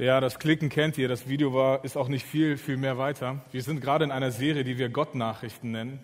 [0.00, 1.08] Ja, das Klicken kennt ihr.
[1.08, 3.44] Das Video war, ist auch nicht viel, viel mehr weiter.
[3.50, 5.98] Wir sind gerade in einer Serie, die wir Gott-Nachrichten nennen.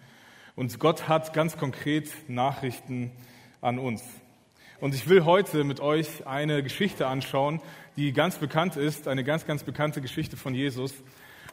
[0.57, 3.13] Und Gott hat ganz konkret Nachrichten
[3.61, 4.03] an uns.
[4.81, 7.61] Und ich will heute mit euch eine Geschichte anschauen,
[7.97, 10.93] die ganz bekannt ist, eine ganz, ganz bekannte Geschichte von Jesus.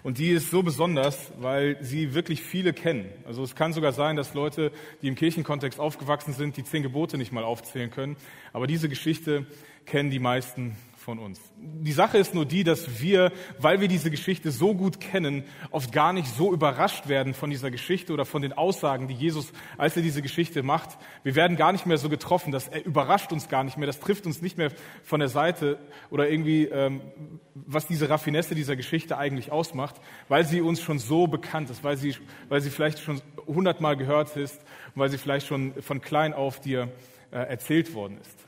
[0.01, 3.07] Und die ist so besonders, weil sie wirklich viele kennen.
[3.23, 4.71] Also es kann sogar sein, dass Leute,
[5.03, 8.17] die im Kirchenkontext aufgewachsen sind, die zehn Gebote nicht mal aufzählen können.
[8.51, 9.45] Aber diese Geschichte
[9.85, 11.39] kennen die meisten von uns.
[11.57, 15.91] Die Sache ist nur die, dass wir, weil wir diese Geschichte so gut kennen, oft
[15.91, 19.97] gar nicht so überrascht werden von dieser Geschichte oder von den Aussagen, die Jesus, als
[19.97, 20.97] er diese Geschichte macht.
[21.23, 24.25] Wir werden gar nicht mehr so getroffen, das überrascht uns gar nicht mehr, das trifft
[24.25, 24.71] uns nicht mehr
[25.03, 27.01] von der Seite oder irgendwie, ähm,
[27.55, 29.95] was diese Raffinesse dieser Geschichte eigentlich ausmacht,
[30.29, 32.15] weil sie uns schon so bekannt ist, weil sie,
[32.47, 34.61] weil sie vielleicht schon hundertmal gehört ist,
[34.95, 36.89] weil sie vielleicht schon von klein auf dir
[37.31, 38.40] äh, erzählt worden ist.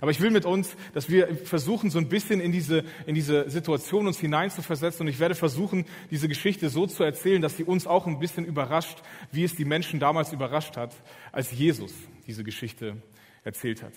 [0.00, 3.48] Aber ich will mit uns, dass wir versuchen, so ein bisschen in diese, in diese
[3.50, 5.06] Situation uns hineinzuversetzen.
[5.06, 8.44] Und ich werde versuchen, diese Geschichte so zu erzählen, dass sie uns auch ein bisschen
[8.44, 8.98] überrascht,
[9.32, 10.94] wie es die Menschen damals überrascht hat,
[11.32, 11.92] als Jesus
[12.26, 12.96] diese Geschichte
[13.44, 13.92] erzählt hat.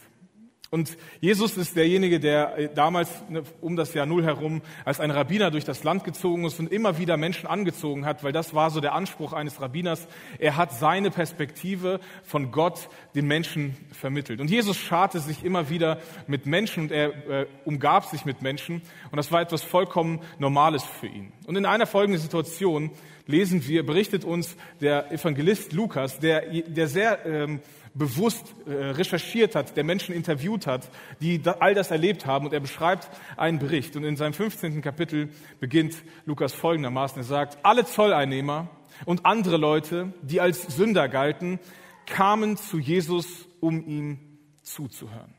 [0.71, 5.09] Und Jesus ist derjenige, der äh, damals ne, um das Jahr Null herum als ein
[5.09, 8.69] Rabbiner durch das Land gezogen ist und immer wieder Menschen angezogen hat, weil das war
[8.69, 10.07] so der Anspruch eines Rabbiners.
[10.37, 14.41] Er hat seine Perspektive von Gott den Menschen vermittelt.
[14.41, 18.83] Und Jesus scharte sich immer wieder mit Menschen und er äh, umgab sich mit Menschen.
[19.09, 21.31] Und das war etwas vollkommen Normales für ihn.
[21.47, 22.91] Und in einer folgenden Situation
[23.25, 27.25] lesen wir, berichtet uns der Evangelist Lukas, der, der sehr...
[27.25, 27.59] Ähm,
[27.99, 30.89] bewusst äh, recherchiert hat, der Menschen interviewt hat,
[31.21, 32.45] die all das erlebt haben.
[32.47, 33.95] Und er beschreibt einen Bericht.
[33.95, 34.81] Und in seinem 15.
[34.81, 35.29] Kapitel
[35.59, 37.19] beginnt Lukas folgendermaßen.
[37.19, 38.69] Er sagt, alle Zolleinnehmer
[39.05, 41.59] und andere Leute, die als Sünder galten,
[42.07, 44.17] kamen zu Jesus, um ihm
[44.63, 45.38] zuzuhören.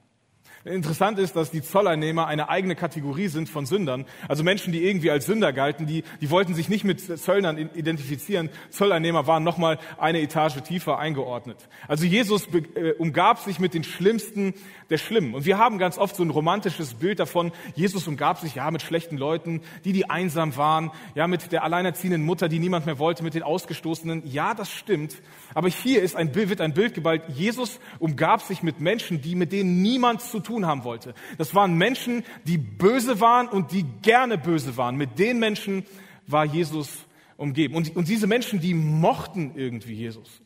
[0.66, 4.04] Interessant ist, dass die Zolleinnehmer eine eigene Kategorie sind von Sündern.
[4.28, 8.50] Also Menschen, die irgendwie als Sünder galten, die, die wollten sich nicht mit Zöllnern identifizieren.
[8.69, 11.56] Zolleinnehmer waren nochmal eine Etage tiefer eingeordnet.
[11.88, 14.53] Also Jesus äh, umgab sich mit den Schlimmsten
[14.91, 15.34] der Schlimmen.
[15.34, 18.82] Und wir haben ganz oft so ein romantisches Bild davon, Jesus umgab sich ja mit
[18.82, 23.22] schlechten Leuten, die, die einsam waren, ja mit der alleinerziehenden Mutter, die niemand mehr wollte,
[23.22, 24.25] mit den Ausgestoßenen.
[24.27, 25.22] Ja, das stimmt.
[25.54, 27.22] Aber hier ist ein Bild, wird ein Bild geballt.
[27.28, 31.15] Jesus umgab sich mit Menschen, die mit denen niemand zu tun haben wollte.
[31.38, 34.97] Das waren Menschen, die böse waren und die gerne böse waren.
[34.97, 35.84] Mit den Menschen
[36.27, 37.06] war Jesus
[37.37, 37.75] umgeben.
[37.75, 40.43] Und, und diese Menschen, die mochten irgendwie Jesus.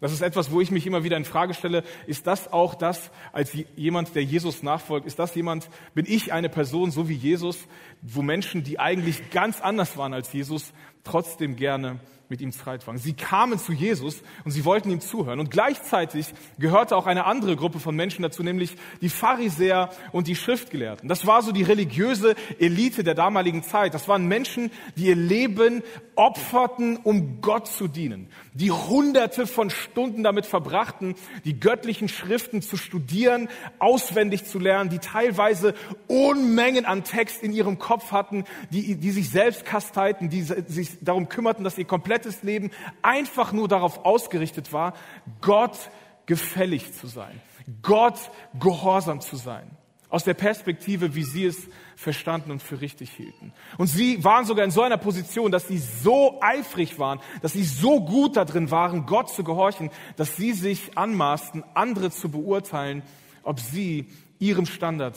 [0.00, 1.82] Das ist etwas, wo ich mich immer wieder in Frage stelle.
[2.06, 5.06] Ist das auch das, als jemand, der Jesus nachfolgt?
[5.06, 7.66] Ist das jemand, bin ich eine Person, so wie Jesus,
[8.02, 10.72] wo Menschen, die eigentlich ganz anders waren als Jesus,
[11.02, 13.00] trotzdem gerne mit ihm Streitwagen.
[13.00, 15.40] Sie kamen zu Jesus und sie wollten ihm zuhören.
[15.40, 16.26] Und gleichzeitig
[16.58, 21.08] gehörte auch eine andere Gruppe von Menschen dazu, nämlich die Pharisäer und die Schriftgelehrten.
[21.08, 23.94] Das war so die religiöse Elite der damaligen Zeit.
[23.94, 25.82] Das waren Menschen, die ihr Leben
[26.16, 28.28] opferten, um Gott zu dienen.
[28.54, 31.14] Die hunderte von Stunden damit verbrachten,
[31.44, 33.48] die göttlichen Schriften zu studieren,
[33.78, 35.74] auswendig zu lernen, die teilweise
[36.08, 41.28] Unmengen an Text in ihrem Kopf hatten, die, die sich selbst kasteiten, die sich darum
[41.28, 42.70] kümmerten, dass ihr komplett komplettes Leben
[43.02, 44.94] einfach nur darauf ausgerichtet war,
[45.40, 45.90] Gott
[46.24, 47.40] gefällig zu sein,
[47.82, 48.18] Gott
[48.58, 49.70] gehorsam zu sein.
[50.08, 53.52] Aus der Perspektive, wie sie es verstanden und für richtig hielten.
[53.76, 57.64] Und sie waren sogar in so einer Position, dass sie so eifrig waren, dass sie
[57.64, 63.02] so gut darin waren, Gott zu gehorchen, dass sie sich anmaßten, andere zu beurteilen,
[63.42, 65.16] ob sie ihrem Standard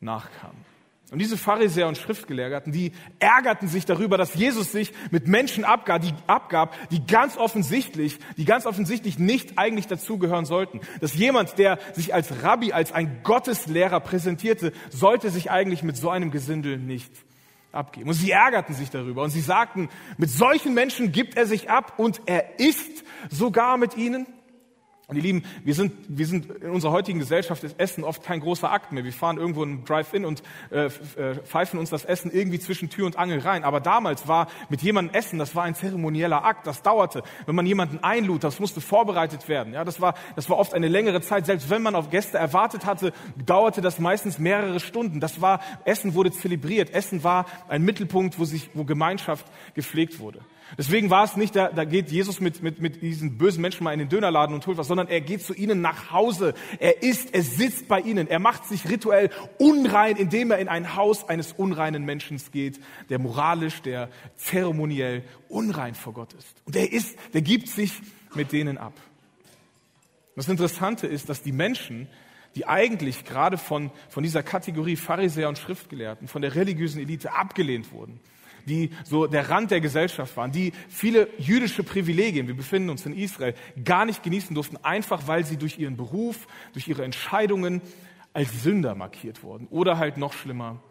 [0.00, 0.64] nachkamen.
[1.10, 6.02] Und diese Pharisäer und Schriftgelehrten, die ärgerten sich darüber, dass Jesus sich mit Menschen abgab,
[6.02, 10.80] die, abgab, die ganz offensichtlich, die ganz offensichtlich nicht eigentlich dazugehören sollten.
[11.00, 16.10] Dass jemand, der sich als Rabbi, als ein Gotteslehrer präsentierte, sollte sich eigentlich mit so
[16.10, 17.12] einem Gesindel nicht
[17.72, 18.10] abgeben.
[18.10, 19.88] Und sie ärgerten sich darüber und sie sagten,
[20.18, 24.26] mit solchen Menschen gibt er sich ab und er isst sogar mit ihnen.
[25.10, 28.40] Und ihr Lieben, wir sind, wir sind in unserer heutigen Gesellschaft ist Essen oft kein
[28.40, 29.04] großer Akt mehr.
[29.04, 30.90] Wir fahren irgendwo in Drive-In und äh, äh,
[31.46, 33.64] pfeifen uns das Essen irgendwie zwischen Tür und Angel rein.
[33.64, 37.22] Aber damals war mit jemandem Essen, das war ein zeremonieller Akt, das dauerte.
[37.46, 39.72] Wenn man jemanden einlud, das musste vorbereitet werden.
[39.72, 41.46] Ja, das war, das war oft eine längere Zeit.
[41.46, 43.14] Selbst wenn man auf Gäste erwartet hatte,
[43.46, 45.20] dauerte das meistens mehrere Stunden.
[45.20, 46.90] Das war, Essen wurde zelebriert.
[46.90, 50.40] Essen war ein Mittelpunkt, wo sich, wo Gemeinschaft gepflegt wurde.
[50.76, 53.92] Deswegen war es nicht, da, da geht Jesus mit, mit, mit diesen bösen Menschen mal
[53.92, 56.54] in den Dönerladen und holt was, sondern er geht zu ihnen nach Hause.
[56.78, 58.28] Er isst, er sitzt bei ihnen.
[58.28, 63.18] Er macht sich rituell unrein, indem er in ein Haus eines unreinen Menschen geht, der
[63.18, 66.62] moralisch, der zeremoniell unrein vor Gott ist.
[66.66, 67.92] Und er ist, der gibt sich
[68.34, 68.92] mit denen ab.
[70.36, 72.06] Das Interessante ist, dass die Menschen,
[72.54, 77.90] die eigentlich gerade von, von dieser Kategorie Pharisäer und Schriftgelehrten, von der religiösen Elite abgelehnt
[77.92, 78.20] wurden,
[78.68, 83.16] die so der Rand der Gesellschaft waren, die viele jüdische Privilegien, wir befinden uns in
[83.16, 83.54] Israel,
[83.84, 87.82] gar nicht genießen durften, einfach weil sie durch ihren Beruf, durch ihre Entscheidungen
[88.32, 90.82] als Sünder markiert wurden oder halt noch schlimmer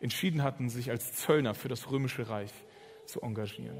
[0.00, 2.52] entschieden hatten, sich als Zöllner für das römische Reich
[3.06, 3.78] zu engagieren.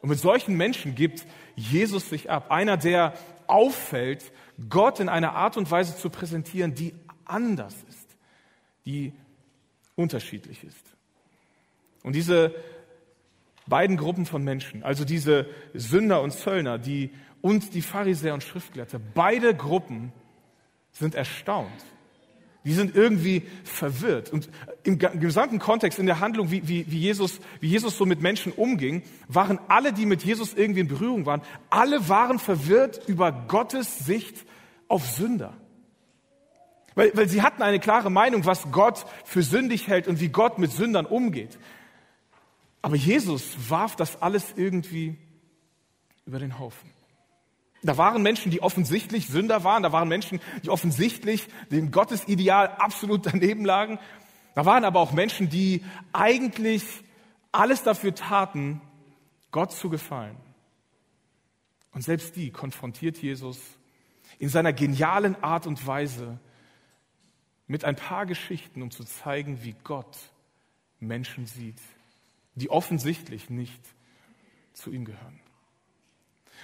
[0.00, 2.50] Und mit solchen Menschen gibt Jesus sich ab.
[2.50, 3.14] Einer, der
[3.46, 4.32] auffällt,
[4.68, 8.16] Gott in einer Art und Weise zu präsentieren, die anders ist,
[8.84, 9.12] die
[9.94, 10.91] unterschiedlich ist.
[12.02, 12.54] Und diese
[13.66, 17.10] beiden Gruppen von Menschen, also diese Sünder und Zöllner, die
[17.40, 20.12] und die Pharisäer und Schriftgelehrte, beide Gruppen
[20.92, 21.84] sind erstaunt
[22.64, 24.32] die sind irgendwie verwirrt.
[24.32, 24.48] Und
[24.84, 28.52] im gesamten Kontext, in der Handlung, wie, wie, wie, Jesus, wie Jesus so mit Menschen
[28.52, 34.00] umging, waren alle, die mit Jesus irgendwie in Berührung waren, alle waren verwirrt über Gottes
[34.00, 34.46] Sicht
[34.86, 35.54] auf Sünder.
[36.94, 40.58] Weil, weil sie hatten eine klare Meinung, was Gott für sündig hält und wie Gott
[40.58, 41.58] mit Sündern umgeht.
[42.82, 45.16] Aber Jesus warf das alles irgendwie
[46.26, 46.90] über den Haufen.
[47.84, 49.82] Da waren Menschen, die offensichtlich Sünder waren.
[49.82, 53.98] Da waren Menschen, die offensichtlich dem Gottesideal absolut daneben lagen.
[54.54, 56.84] Da waren aber auch Menschen, die eigentlich
[57.50, 58.80] alles dafür taten,
[59.50, 60.36] Gott zu gefallen.
[61.92, 63.58] Und selbst die konfrontiert Jesus
[64.38, 66.38] in seiner genialen Art und Weise
[67.66, 70.16] mit ein paar Geschichten, um zu zeigen, wie Gott
[71.00, 71.80] Menschen sieht,
[72.54, 73.80] die offensichtlich nicht
[74.72, 75.40] zu ihm gehören.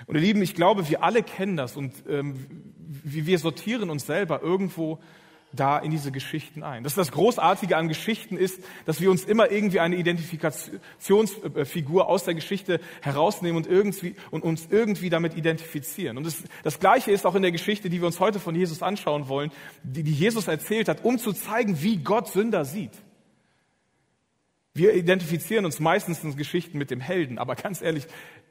[0.06, 2.46] Und ihr Lieben, ich glaube, wir alle kennen das und ähm,
[2.78, 4.98] wir sortieren uns selber irgendwo
[5.52, 6.84] da in diese Geschichten ein.
[6.84, 12.34] Das das Großartige an Geschichten ist, dass wir uns immer irgendwie eine Identifikationsfigur aus der
[12.34, 16.16] Geschichte herausnehmen und, irgendwie, und uns irgendwie damit identifizieren.
[16.18, 18.82] Und das, das Gleiche ist auch in der Geschichte, die wir uns heute von Jesus
[18.82, 19.50] anschauen wollen,
[19.82, 22.92] die, die Jesus erzählt hat, um zu zeigen, wie Gott Sünder sieht.
[24.78, 28.06] Wir identifizieren uns meistens in Geschichten mit dem Helden, aber ganz ehrlich,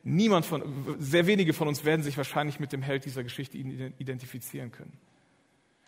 [0.10, 4.72] Niemand von, sehr wenige von uns werden sich wahrscheinlich mit dem Held dieser Geschichte identifizieren
[4.72, 4.98] können.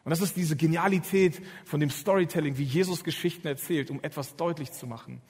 [0.03, 4.73] Und das ist diese Genialität von dem Storytelling, wie Jesus Geschichten erzählt, um etwas deutlich
[4.73, 5.21] zu machen,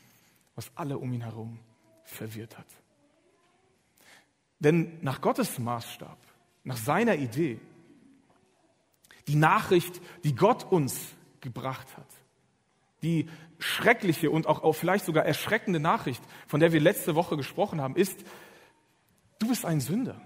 [0.56, 1.59] was alle um ihn herum
[2.03, 2.65] verwirrt hat.
[4.57, 6.17] Denn nach Gottes Maßstab,
[6.63, 7.59] nach seiner Idee,
[9.27, 12.09] die Nachricht, die Gott uns gebracht hat,
[13.03, 13.29] die
[13.59, 18.25] schreckliche und auch vielleicht sogar erschreckende Nachricht, von der wir letzte Woche gesprochen haben, ist,
[19.39, 20.21] Du bist ein Sünder.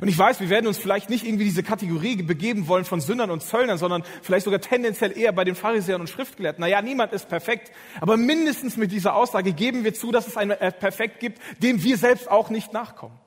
[0.00, 3.32] Und ich weiß, wir werden uns vielleicht nicht irgendwie diese Kategorie begeben wollen von Sündern
[3.32, 6.60] und Zöllnern, sondern vielleicht sogar tendenziell eher bei den Pharisäern und Schriftgelehrten.
[6.60, 10.50] Naja, niemand ist perfekt, aber mindestens mit dieser Aussage geben wir zu, dass es ein
[10.50, 13.18] Perfekt gibt, dem wir selbst auch nicht nachkommen.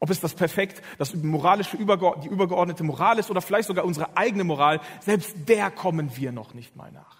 [0.00, 4.42] Ob es das Perfekt, das moralische, die übergeordnete Moral ist oder vielleicht sogar unsere eigene
[4.42, 7.19] Moral, selbst der kommen wir noch nicht mal nach.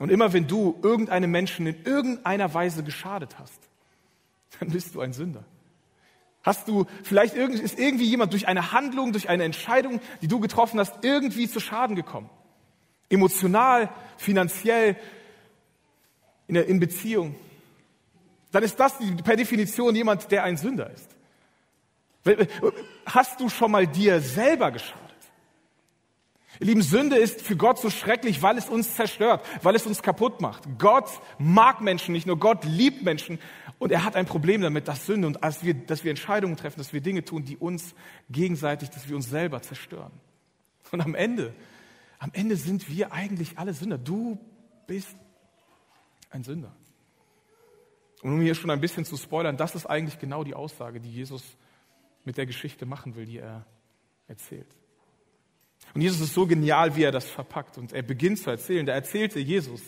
[0.00, 3.60] Und immer wenn du irgendeinem Menschen in irgendeiner Weise geschadet hast,
[4.58, 5.44] dann bist du ein Sünder.
[6.42, 10.80] Hast du, vielleicht ist irgendwie jemand durch eine Handlung, durch eine Entscheidung, die du getroffen
[10.80, 12.30] hast, irgendwie zu Schaden gekommen.
[13.10, 14.96] Emotional, finanziell,
[16.48, 17.36] in, der, in Beziehung.
[18.52, 21.10] Dann ist das per Definition jemand, der ein Sünder ist.
[23.04, 25.09] Hast du schon mal dir selber geschadet?
[26.58, 30.02] Ihr Lieben, Sünde ist für Gott so schrecklich, weil es uns zerstört, weil es uns
[30.02, 30.64] kaputt macht.
[30.78, 33.38] Gott mag Menschen nicht nur, Gott liebt Menschen
[33.78, 36.78] und er hat ein Problem damit, dass Sünde und dass wir, dass wir Entscheidungen treffen,
[36.78, 37.94] dass wir Dinge tun, die uns
[38.30, 40.12] gegenseitig, dass wir uns selber zerstören.
[40.90, 41.54] Und am Ende,
[42.18, 43.96] am Ende sind wir eigentlich alle Sünder.
[43.96, 44.38] Du
[44.86, 45.16] bist
[46.30, 46.74] ein Sünder.
[48.22, 51.10] Und um hier schon ein bisschen zu spoilern, das ist eigentlich genau die Aussage, die
[51.10, 51.42] Jesus
[52.24, 53.64] mit der Geschichte machen will, die er
[54.26, 54.66] erzählt.
[55.94, 57.78] Und Jesus ist so genial, wie er das verpackt.
[57.78, 58.86] Und er beginnt zu erzählen.
[58.86, 59.82] Da erzählte Jesus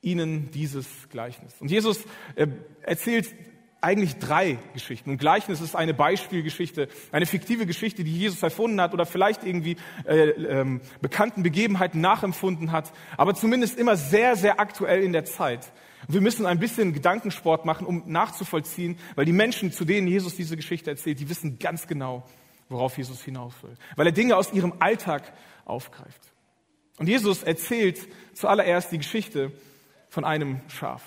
[0.00, 1.54] ihnen dieses Gleichnis.
[1.60, 2.04] Und Jesus
[2.36, 2.46] äh,
[2.82, 3.34] erzählt
[3.80, 5.10] eigentlich drei Geschichten.
[5.10, 9.76] Und Gleichnis ist eine Beispielgeschichte, eine fiktive Geschichte, die Jesus erfunden hat oder vielleicht irgendwie
[10.04, 15.72] äh, ähm, bekannten Begebenheiten nachempfunden hat, aber zumindest immer sehr, sehr aktuell in der Zeit.
[16.06, 20.34] Und wir müssen ein bisschen Gedankensport machen, um nachzuvollziehen, weil die Menschen, zu denen Jesus
[20.34, 22.24] diese Geschichte erzählt, die wissen ganz genau,
[22.68, 23.74] worauf Jesus hinaus will.
[23.96, 25.32] Weil er Dinge aus ihrem Alltag
[25.64, 26.20] aufgreift.
[26.98, 29.52] Und Jesus erzählt zuallererst die Geschichte
[30.08, 31.02] von einem Schaf.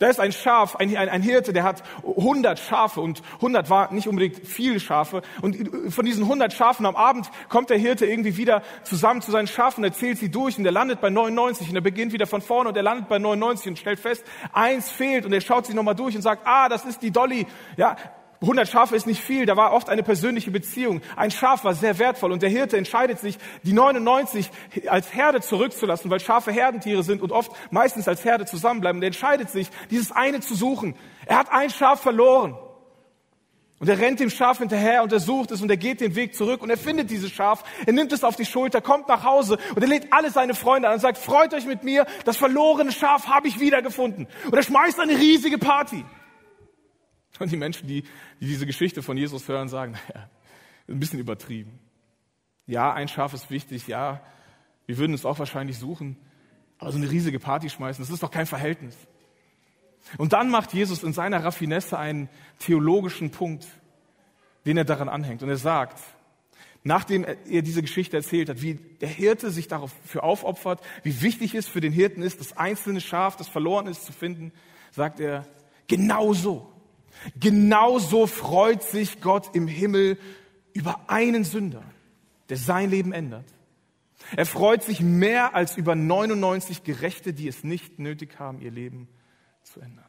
[0.00, 3.92] Da ist ein Schaf, ein, ein, ein, Hirte, der hat 100 Schafe und 100 war
[3.92, 5.20] nicht unbedingt viele Schafe.
[5.42, 9.46] Und von diesen 100 Schafen am Abend kommt der Hirte irgendwie wieder zusammen zu seinen
[9.46, 12.70] Schafen, erzählt sie durch und er landet bei 99 und er beginnt wieder von vorne
[12.70, 15.94] und er landet bei 99 und stellt fest, eins fehlt und er schaut sie nochmal
[15.94, 17.46] durch und sagt, ah, das ist die Dolly.
[17.76, 17.96] Ja,
[18.42, 21.02] 100 Schafe ist nicht viel, da war oft eine persönliche Beziehung.
[21.14, 24.50] Ein Schaf war sehr wertvoll und der Hirte entscheidet sich, die 99
[24.88, 28.98] als Herde zurückzulassen, weil Schafe Herdentiere sind und oft meistens als Herde zusammenbleiben.
[28.98, 30.94] Und er entscheidet sich, dieses eine zu suchen.
[31.26, 32.56] Er hat ein Schaf verloren.
[33.78, 36.34] Und er rennt dem Schaf hinterher und er sucht es und er geht den Weg
[36.34, 37.64] zurück und er findet dieses Schaf.
[37.86, 40.88] Er nimmt es auf die Schulter, kommt nach Hause und er lädt alle seine Freunde
[40.88, 44.28] an und sagt, freut euch mit mir, das verlorene Schaf habe ich wiedergefunden.
[44.46, 46.04] Und er schmeißt eine riesige Party.
[47.40, 48.02] Und die Menschen, die,
[48.38, 50.30] die diese Geschichte von Jesus hören, sagen, naja,
[50.88, 51.78] ein bisschen übertrieben.
[52.66, 54.20] Ja, ein Schaf ist wichtig, ja,
[54.86, 56.16] wir würden es auch wahrscheinlich suchen,
[56.78, 58.96] aber so eine riesige Party schmeißen, das ist doch kein Verhältnis.
[60.18, 62.28] Und dann macht Jesus in seiner Raffinesse einen
[62.58, 63.66] theologischen Punkt,
[64.66, 65.42] den er daran anhängt.
[65.42, 65.98] Und er sagt,
[66.82, 71.68] nachdem er diese Geschichte erzählt hat, wie der Hirte sich dafür aufopfert, wie wichtig es
[71.68, 74.52] für den Hirten ist, das einzelne Schaf, das verloren ist, zu finden,
[74.90, 75.46] sagt er,
[75.86, 76.70] genauso,
[77.38, 80.18] genauso freut sich Gott im Himmel
[80.72, 81.82] über einen Sünder,
[82.48, 83.46] der sein Leben ändert.
[84.36, 89.08] Er freut sich mehr als über 99 Gerechte, die es nicht nötig haben, ihr Leben
[89.62, 90.04] zu ändern.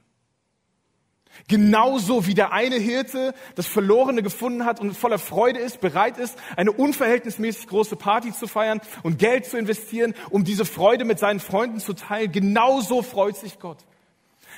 [1.48, 6.38] Genauso wie der eine Hirte das Verlorene gefunden hat und voller Freude ist, bereit ist,
[6.58, 11.40] eine unverhältnismäßig große Party zu feiern und Geld zu investieren, um diese Freude mit seinen
[11.40, 13.78] Freunden zu teilen, genauso freut sich Gott.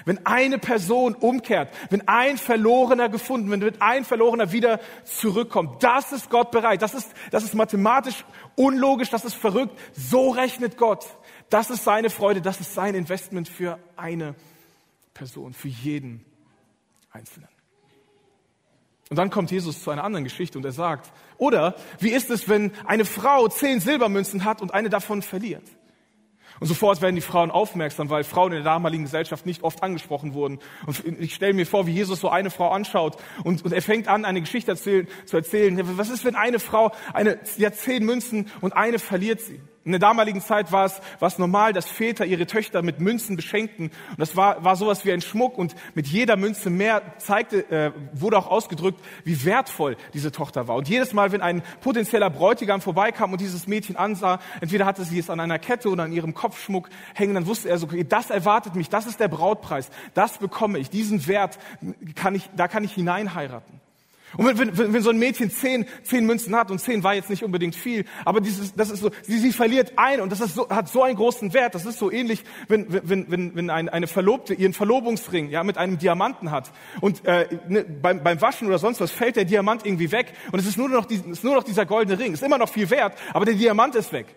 [0.05, 6.29] Wenn eine Person umkehrt, wenn ein Verlorener gefunden wenn ein Verlorener wieder zurückkommt, das ist
[6.29, 6.81] Gott bereit.
[6.81, 9.77] Das ist, das ist mathematisch unlogisch, das ist verrückt.
[9.93, 11.05] So rechnet Gott.
[11.49, 14.35] Das ist seine Freude, das ist sein Investment für eine
[15.13, 16.25] Person, für jeden
[17.11, 17.49] Einzelnen.
[19.09, 22.49] Und dann kommt Jesus zu einer anderen Geschichte und er sagt, oder wie ist es,
[22.49, 25.63] wenn eine Frau zehn Silbermünzen hat und eine davon verliert?
[26.63, 30.33] Und sofort werden die Frauen aufmerksam, weil Frauen in der damaligen Gesellschaft nicht oft angesprochen
[30.33, 30.59] wurden.
[30.85, 34.07] Und ich stelle mir vor, wie Jesus so eine Frau anschaut und, und er fängt
[34.07, 35.77] an, eine Geschichte erzählen, zu erzählen.
[35.97, 39.59] Was ist, wenn eine Frau eine, sie hat zehn Münzen und eine verliert sie?
[39.85, 43.35] In der damaligen Zeit war es, war es normal, dass Väter ihre Töchter mit Münzen
[43.35, 43.87] beschenkten.
[43.87, 45.57] Und das war, war sowas wie ein Schmuck.
[45.57, 50.77] Und mit jeder Münze mehr zeigte, äh, wurde auch ausgedrückt, wie wertvoll diese Tochter war.
[50.77, 55.19] Und jedes Mal, wenn ein potenzieller Bräutigam vorbeikam und dieses Mädchen ansah, entweder hatte sie
[55.19, 58.29] es an einer Kette oder an ihrem Kopfschmuck hängen, dann wusste er so, okay, das
[58.29, 61.59] erwartet mich, das ist der Brautpreis, das bekomme ich, diesen Wert
[62.15, 63.82] kann ich, da kann ich hineinheiraten.
[64.37, 67.29] Und wenn, wenn, wenn so ein Mädchen zehn, zehn Münzen hat, und zehn war jetzt
[67.29, 70.55] nicht unbedingt viel, aber dieses, das ist so, sie, sie verliert ein und das ist
[70.55, 71.75] so, hat so einen großen Wert.
[71.75, 75.77] Das ist so ähnlich, wenn, wenn, wenn, wenn ein, eine Verlobte ihren Verlobungsring ja, mit
[75.77, 76.71] einem Diamanten hat
[77.01, 80.59] und äh, ne, beim, beim Waschen oder sonst was fällt der Diamant irgendwie weg und
[80.59, 82.33] es ist nur noch, die, ist nur noch dieser goldene Ring.
[82.33, 84.27] Ist immer noch viel wert, aber der Diamant ist weg.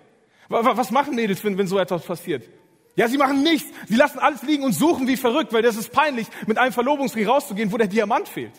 [0.49, 2.49] Was machen Mädels, wenn, wenn so etwas passiert?
[2.97, 3.71] Ja, sie machen nichts.
[3.87, 7.26] Sie lassen alles liegen und suchen wie verrückt, weil das ist peinlich, mit einem Verlobungsring
[7.26, 8.53] rauszugehen, wo der Diamant fehlt.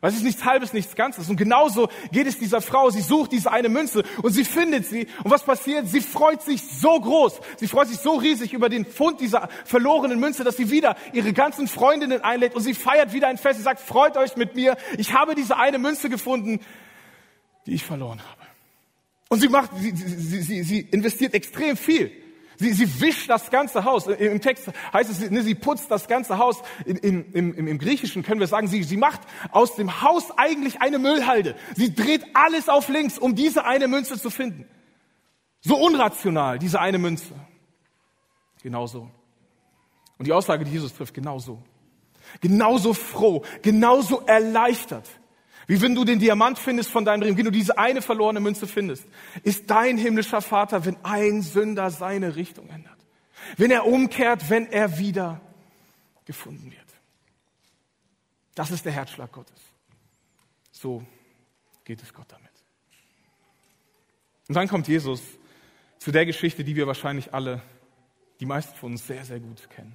[0.00, 1.28] Weil es ist nichts Halbes, nichts Ganzes.
[1.28, 2.88] Und genauso geht es dieser Frau.
[2.90, 5.08] Sie sucht diese eine Münze und sie findet sie.
[5.24, 5.88] Und was passiert?
[5.88, 7.40] Sie freut sich so groß.
[7.56, 11.32] Sie freut sich so riesig über den Fund dieser verlorenen Münze, dass sie wieder ihre
[11.32, 13.58] ganzen Freundinnen einlädt und sie feiert wieder ein Fest.
[13.58, 14.76] Sie sagt, freut euch mit mir.
[14.98, 16.60] Ich habe diese eine Münze gefunden,
[17.66, 18.42] die ich verloren habe.
[19.28, 22.12] Und sie macht, sie, sie, sie, sie investiert extrem viel.
[22.58, 24.08] Sie, sie wischt das ganze Haus.
[24.08, 26.60] Im Text heißt es, ne, sie putzt das ganze Haus.
[26.84, 29.20] Im, im, im, Im Griechischen können wir sagen, sie, sie macht
[29.52, 31.54] aus dem Haus eigentlich eine Müllhalde.
[31.76, 34.66] Sie dreht alles auf links, um diese eine Münze zu finden.
[35.60, 37.32] So unrational, diese eine Münze.
[38.60, 39.08] Genauso.
[40.18, 41.62] Und die Aussage, die Jesus trifft, genauso.
[42.40, 45.08] Genauso froh, genauso erleichtert
[45.68, 48.66] wie wenn du den Diamant findest von deinem Ring, wie du diese eine verlorene Münze
[48.66, 49.06] findest,
[49.42, 52.96] ist dein himmlischer Vater, wenn ein Sünder seine Richtung ändert.
[53.58, 55.42] Wenn er umkehrt, wenn er wieder
[56.24, 56.86] gefunden wird.
[58.54, 59.60] Das ist der Herzschlag Gottes.
[60.72, 61.04] So
[61.84, 62.48] geht es Gott damit.
[64.48, 65.22] Und dann kommt Jesus
[65.98, 67.60] zu der Geschichte, die wir wahrscheinlich alle,
[68.40, 69.94] die meisten von uns sehr, sehr gut kennen.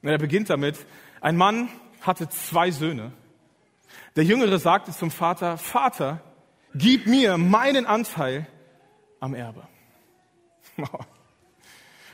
[0.00, 0.78] Und er beginnt damit,
[1.20, 1.68] ein Mann
[2.00, 3.12] hatte zwei Söhne
[4.16, 6.22] der Jüngere sagte zum Vater, Vater,
[6.74, 8.46] gib mir meinen Anteil
[9.20, 9.66] am Erbe.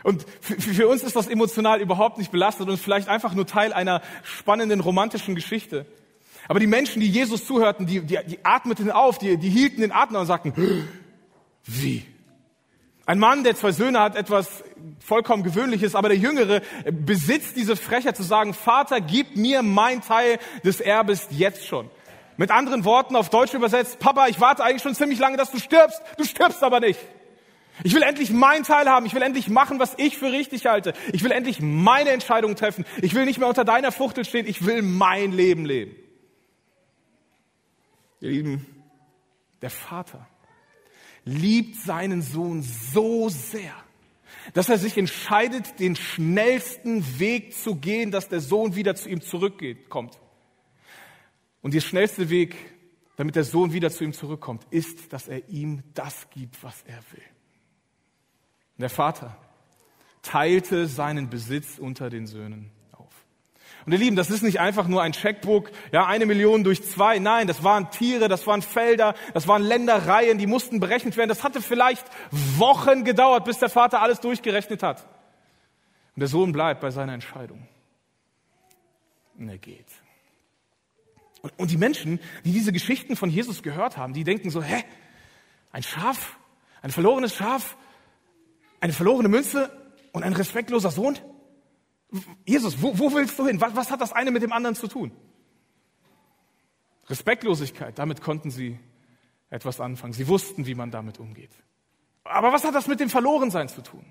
[0.04, 4.00] Und für uns ist das emotional überhaupt nicht belastet und vielleicht einfach nur Teil einer
[4.22, 5.86] spannenden romantischen Geschichte.
[6.46, 9.92] Aber die Menschen, die Jesus zuhörten, die, die, die atmeten auf, die, die hielten den
[9.92, 10.54] Atem und sagten,
[11.64, 12.06] wie?
[13.08, 14.62] Ein Mann, der zwei Söhne hat, etwas
[15.00, 16.60] vollkommen Gewöhnliches, aber der Jüngere
[16.92, 21.88] besitzt diese Frechheit zu sagen, Vater, gib mir mein Teil des Erbes jetzt schon.
[22.36, 25.58] Mit anderen Worten, auf Deutsch übersetzt, Papa, ich warte eigentlich schon ziemlich lange, dass du
[25.58, 27.00] stirbst, du stirbst aber nicht.
[27.82, 29.06] Ich will endlich meinen Teil haben.
[29.06, 30.92] Ich will endlich machen, was ich für richtig halte.
[31.10, 32.84] Ich will endlich meine Entscheidungen treffen.
[33.00, 34.46] Ich will nicht mehr unter deiner Fuchtel stehen.
[34.46, 35.96] Ich will mein Leben leben.
[38.20, 38.66] Ihr Lieben,
[39.62, 40.26] der Vater
[41.28, 43.74] liebt seinen Sohn so sehr,
[44.54, 49.20] dass er sich entscheidet, den schnellsten Weg zu gehen, dass der Sohn wieder zu ihm
[49.20, 50.18] zurückkommt.
[51.60, 52.56] Und der schnellste Weg,
[53.16, 56.98] damit der Sohn wieder zu ihm zurückkommt, ist, dass er ihm das gibt, was er
[57.12, 57.24] will.
[58.76, 59.36] Und der Vater
[60.22, 62.70] teilte seinen Besitz unter den Söhnen.
[63.88, 67.18] Und ihr Lieben, das ist nicht einfach nur ein Checkbook, ja, eine Million durch zwei.
[67.18, 71.30] Nein, das waren Tiere, das waren Felder, das waren Ländereien, die mussten berechnet werden.
[71.30, 72.04] Das hatte vielleicht
[72.58, 75.06] Wochen gedauert, bis der Vater alles durchgerechnet hat.
[76.14, 77.66] Und der Sohn bleibt bei seiner Entscheidung.
[79.38, 79.88] Und er geht.
[81.40, 84.84] Und, und die Menschen, die diese Geschichten von Jesus gehört haben, die denken so, hä,
[85.72, 86.36] ein Schaf,
[86.82, 87.78] ein verlorenes Schaf,
[88.80, 89.72] eine verlorene Münze
[90.12, 91.18] und ein respektloser Sohn?
[92.46, 93.60] Jesus, wo, wo willst du hin?
[93.60, 95.12] Was, was hat das eine mit dem anderen zu tun?
[97.08, 98.78] Respektlosigkeit, damit konnten sie
[99.50, 100.12] etwas anfangen.
[100.12, 101.50] Sie wussten, wie man damit umgeht.
[102.24, 104.04] Aber was hat das mit dem Verlorensein zu tun?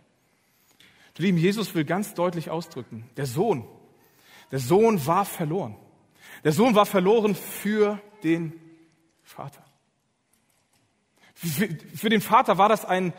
[1.19, 3.67] Lieben, Jesus will ganz deutlich ausdrücken, der Sohn,
[4.51, 5.75] der Sohn war verloren.
[6.43, 8.53] Der Sohn war verloren für den
[9.23, 9.65] Vater.
[11.33, 13.13] Für, für den Vater war das ein,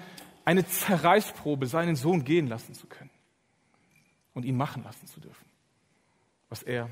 [0.45, 3.08] eine Zerreißprobe, seinen Sohn gehen lassen zu können
[4.39, 5.45] und ihn machen lassen zu dürfen,
[6.49, 6.89] was er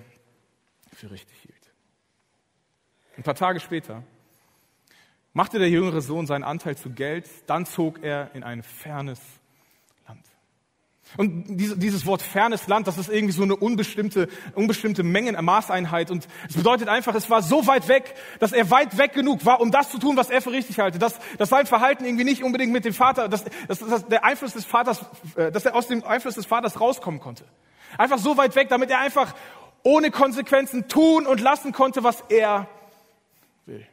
[0.93, 1.73] für richtig hielt.
[3.17, 4.03] Ein paar Tage später
[5.33, 9.21] machte der jüngere Sohn seinen Anteil zu Geld, dann zog er in ein fernes
[11.17, 16.11] und dieses Wort fernes Land, das ist irgendwie so eine unbestimmte, unbestimmte Mengen, Maßeinheit.
[16.11, 19.61] Und es bedeutet einfach, es war so weit weg, dass er weit weg genug war,
[19.61, 20.99] um das zu tun, was er für richtig halte.
[20.99, 24.53] Dass, dass sein Verhalten irgendwie nicht unbedingt mit dem Vater, dass, dass, dass der Einfluss
[24.53, 25.01] des Vaters,
[25.37, 27.45] äh, dass er aus dem Einfluss des Vaters rauskommen konnte.
[27.97, 29.35] Einfach so weit weg, damit er einfach
[29.85, 32.69] ohne Konsequenzen tun und lassen konnte, was er
[33.65, 33.87] will.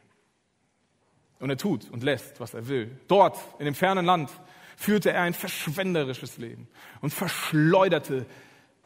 [1.38, 2.98] Und er tut und lässt, was er will.
[3.06, 4.30] Dort, in dem fernen Land,
[4.76, 6.68] führte er ein verschwenderisches Leben
[7.00, 8.26] und verschleuderte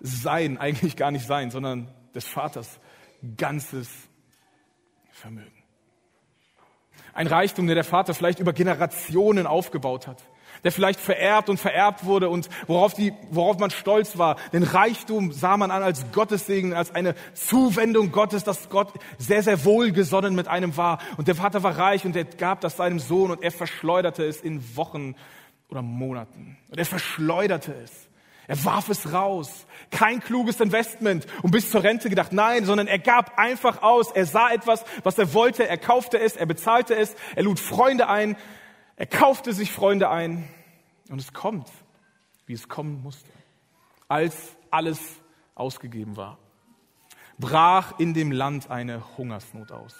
[0.00, 2.80] sein, eigentlich gar nicht sein, sondern des Vaters
[3.36, 3.88] ganzes
[5.10, 5.52] Vermögen.
[7.14, 10.22] Ein Reichtum, der der Vater vielleicht über Generationen aufgebaut hat,
[10.62, 14.36] der vielleicht vererbt und vererbt wurde und worauf, die, worauf man stolz war.
[14.52, 19.64] Den Reichtum sah man an als Gottessegen, als eine Zuwendung Gottes, dass Gott sehr, sehr
[19.64, 21.00] wohlgesonnen mit einem war.
[21.16, 24.40] Und der Vater war reich und er gab das seinem Sohn und er verschleuderte es
[24.40, 25.16] in Wochen
[25.68, 26.56] oder Monaten.
[26.70, 28.08] Und er verschleuderte es.
[28.46, 29.66] Er warf es raus.
[29.90, 32.32] Kein kluges Investment und bis zur Rente gedacht.
[32.32, 34.10] Nein, sondern er gab einfach aus.
[34.10, 35.68] Er sah etwas, was er wollte.
[35.68, 37.14] Er kaufte es, er bezahlte es.
[37.36, 38.36] Er lud Freunde ein.
[38.96, 40.48] Er kaufte sich Freunde ein.
[41.10, 41.68] Und es kommt,
[42.46, 43.30] wie es kommen musste.
[44.08, 44.98] Als alles
[45.54, 46.38] ausgegeben war,
[47.38, 49.94] brach in dem Land eine Hungersnot aus.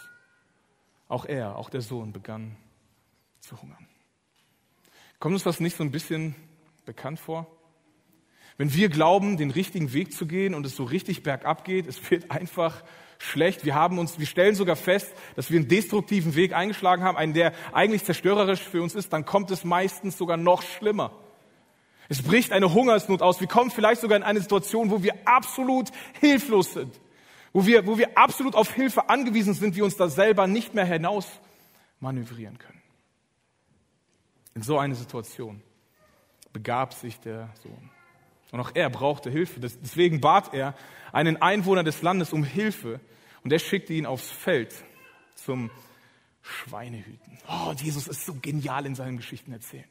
[1.09, 2.57] Auch er, auch der Sohn begann
[3.40, 3.88] zu hungern.
[5.18, 6.37] Kommt uns das nicht so ein bisschen
[6.85, 7.46] bekannt vor?
[8.57, 12.11] Wenn wir glauben, den richtigen Weg zu gehen und es so richtig bergab geht, es
[12.11, 12.83] wird einfach
[13.18, 13.64] schlecht.
[13.64, 17.35] Wir haben uns, wir stellen sogar fest, dass wir einen destruktiven Weg eingeschlagen haben, einen,
[17.35, 21.12] der eigentlich zerstörerisch für uns ist, dann kommt es meistens sogar noch schlimmer.
[22.09, 23.40] Es bricht eine Hungersnot aus.
[23.40, 26.98] Wir kommen vielleicht sogar in eine Situation, wo wir absolut hilflos sind,
[27.52, 30.87] wo wir, wo wir absolut auf Hilfe angewiesen sind, die uns da selber nicht mehr
[30.87, 31.26] hinaus
[32.00, 32.78] manövrieren können.
[34.59, 35.62] In so eine Situation
[36.53, 37.90] begab sich der Sohn.
[38.51, 39.61] Und auch er brauchte Hilfe.
[39.61, 40.75] Deswegen bat er
[41.12, 42.99] einen Einwohner des Landes um Hilfe
[43.44, 44.75] und er schickte ihn aufs Feld
[45.37, 45.71] zum
[46.42, 47.38] Schweinehüten.
[47.47, 49.87] Oh, Jesus ist so genial in seinen Geschichten erzählen.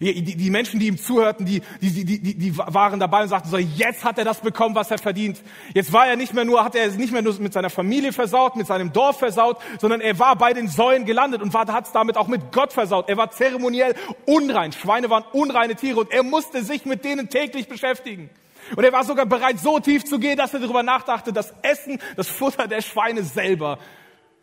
[0.00, 3.28] Die, die, die Menschen, die ihm zuhörten, die, die, die, die, die waren dabei und
[3.28, 5.42] sagten so, jetzt hat er das bekommen, was er verdient.
[5.74, 8.54] Jetzt war er nicht mehr nur, hat er nicht mehr nur mit seiner Familie versaut,
[8.54, 12.16] mit seinem Dorf versaut, sondern er war bei den Säulen gelandet und hat es damit
[12.16, 13.08] auch mit Gott versaut.
[13.08, 14.72] Er war zeremoniell unrein.
[14.72, 18.30] Schweine waren unreine Tiere und er musste sich mit denen täglich beschäftigen.
[18.76, 21.98] Und er war sogar bereit, so tief zu gehen, dass er darüber nachdachte, das Essen,
[22.16, 23.78] das Futter der Schweine selber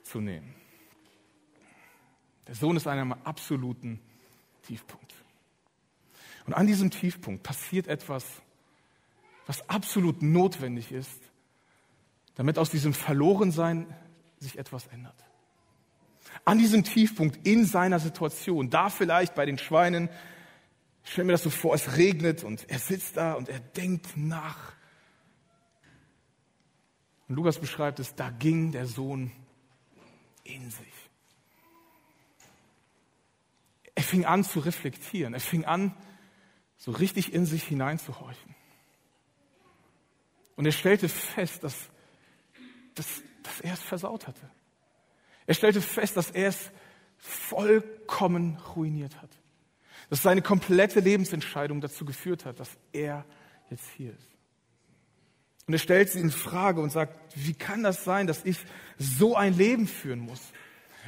[0.04, 0.56] zu nehmen.
[2.48, 4.00] Der Sohn ist an einem absoluten
[4.64, 5.05] Tiefpunkt.
[6.46, 8.26] Und an diesem Tiefpunkt passiert etwas,
[9.48, 11.22] was absolut notwendig ist,
[12.36, 13.88] damit aus diesem Verlorensein
[14.40, 15.16] sich etwas ändert.
[16.44, 20.10] An diesem Tiefpunkt in seiner Situation, da vielleicht bei den Schweinen,
[21.04, 24.18] ich stelle mir das so vor, es regnet und er sitzt da und er denkt
[24.18, 24.74] nach.
[27.28, 29.32] Und Lukas beschreibt es, da ging der Sohn
[30.44, 30.94] in sich.
[33.96, 35.34] Er fing an zu reflektieren.
[35.34, 35.96] Er fing an,
[36.78, 38.56] so richtig in sich hineinzuhorchen.
[40.56, 41.90] Und er stellte fest, dass,
[42.94, 44.50] dass, dass er es versaut hatte.
[45.48, 46.72] Er stellte fest, dass er es
[47.18, 49.30] vollkommen ruiniert hat.
[50.10, 53.26] Dass seine komplette Lebensentscheidung dazu geführt hat, dass er
[53.70, 54.36] jetzt hier ist.
[55.68, 58.58] Und er stellt sie in Frage und sagt, wie kann das sein, dass ich
[59.00, 60.42] so ein Leben führen muss?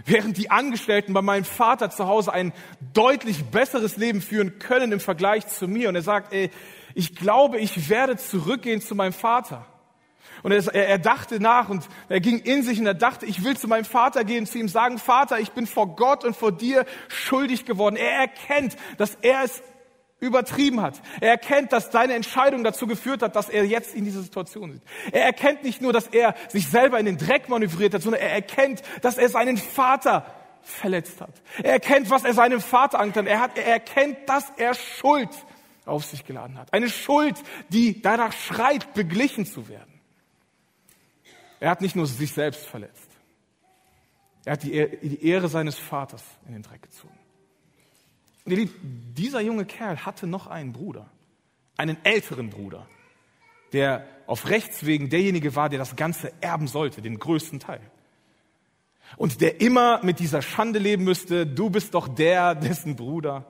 [0.05, 2.53] Während die Angestellten bei meinem Vater zu Hause ein
[2.93, 5.89] deutlich besseres Leben führen können im Vergleich zu mir.
[5.89, 6.51] Und er sagt, ey,
[6.93, 9.65] ich glaube, ich werde zurückgehen zu meinem Vater.
[10.43, 13.57] Und er, er, dachte nach und er ging in sich und er dachte, ich will
[13.57, 16.86] zu meinem Vater gehen, zu ihm sagen, Vater, ich bin vor Gott und vor dir
[17.07, 17.95] schuldig geworden.
[17.95, 19.63] Er erkennt, dass er es
[20.19, 21.01] übertrieben hat.
[21.21, 24.82] Er erkennt, dass seine Entscheidung dazu geführt hat, dass er jetzt in dieser Situation ist.
[25.12, 28.32] Er erkennt nicht nur, dass er sich selber in den Dreck manövriert hat, sondern er
[28.32, 30.25] erkennt, dass er seinen Vater
[30.62, 31.34] verletzt hat.
[31.63, 33.27] Er erkennt, was er seinem Vater angetan.
[33.27, 35.30] Er, hat, er erkennt, dass er Schuld
[35.86, 36.73] auf sich geladen hat.
[36.73, 37.36] Eine Schuld,
[37.69, 40.01] die danach schreit, beglichen zu werden.
[41.60, 43.08] Er hat nicht nur sich selbst verletzt.
[44.45, 47.16] Er hat die Ehre seines Vaters in den Dreck gezogen.
[48.47, 51.10] Ihr Lieben, dieser junge Kerl hatte noch einen Bruder,
[51.75, 52.88] einen älteren Bruder,
[53.73, 57.81] der auf Rechtswegen derjenige war, der das Ganze erben sollte, den größten Teil.
[59.17, 63.45] Und der immer mit dieser Schande leben müsste, du bist doch der, dessen Bruder.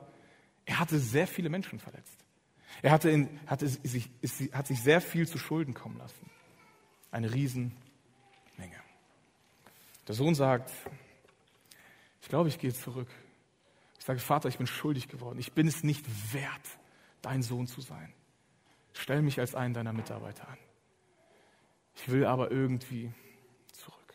[0.66, 2.18] Er hatte sehr viele Menschen verletzt.
[2.82, 6.30] Er hatte, in, hatte sich, ist, hat sich sehr viel zu Schulden kommen lassen.
[7.10, 7.74] Eine Riesenmenge.
[10.06, 10.70] Der Sohn sagt,
[12.22, 13.08] ich glaube, ich gehe zurück
[14.08, 15.38] sage, Vater, ich bin schuldig geworden.
[15.38, 16.66] Ich bin es nicht wert,
[17.20, 18.14] dein Sohn zu sein.
[18.94, 20.56] Stell mich als einen deiner Mitarbeiter an.
[21.94, 23.12] Ich will aber irgendwie
[23.70, 24.14] zurück.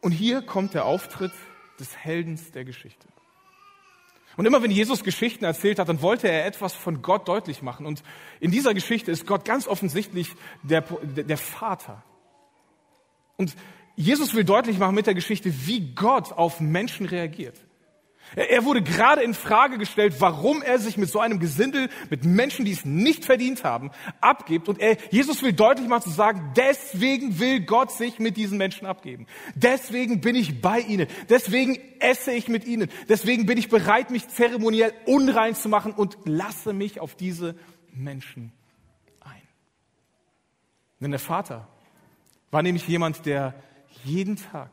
[0.00, 1.32] Und hier kommt der Auftritt
[1.78, 3.06] des Heldens der Geschichte.
[4.38, 7.84] Und immer wenn Jesus Geschichten erzählt hat, dann wollte er etwas von Gott deutlich machen.
[7.84, 8.02] Und
[8.40, 10.30] in dieser Geschichte ist Gott ganz offensichtlich
[10.62, 12.02] der, der Vater.
[13.36, 13.54] Und
[13.96, 17.58] Jesus will deutlich machen mit der Geschichte, wie Gott auf Menschen reagiert.
[18.34, 22.64] Er wurde gerade in Frage gestellt, warum er sich mit so einem Gesindel, mit Menschen,
[22.64, 23.90] die es nicht verdient haben,
[24.22, 24.68] abgibt.
[24.70, 28.86] Und er, Jesus will deutlich machen zu sagen, deswegen will Gott sich mit diesen Menschen
[28.86, 29.26] abgeben.
[29.54, 31.08] Deswegen bin ich bei ihnen.
[31.28, 32.88] Deswegen esse ich mit ihnen.
[33.08, 37.54] Deswegen bin ich bereit, mich zeremoniell unrein zu machen und lasse mich auf diese
[37.92, 38.52] Menschen
[39.20, 39.42] ein.
[41.00, 41.68] Denn der Vater
[42.50, 43.54] war nämlich jemand, der
[44.04, 44.70] jeden Tag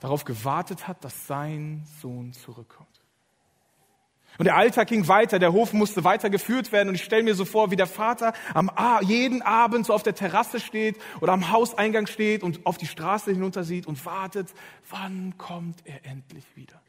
[0.00, 2.96] darauf gewartet hat, dass sein Sohn zurückkommt.
[4.38, 7.34] Und der Alltag ging weiter, der Hof musste weiter geführt werden und ich stelle mir
[7.34, 8.70] so vor, wie der Vater am
[9.00, 13.32] jeden Abend so auf der Terrasse steht oder am Hauseingang steht und auf die Straße
[13.32, 14.52] hinunter sieht und wartet,
[14.90, 16.80] wann kommt er endlich wieder?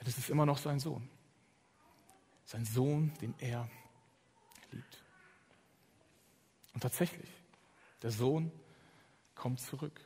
[0.00, 1.08] Denn es ist immer noch sein Sohn.
[2.44, 3.68] Sein Sohn, den er
[4.72, 5.04] liebt.
[6.74, 7.30] Und tatsächlich,
[8.02, 8.50] der Sohn
[9.38, 10.00] kommt zurück.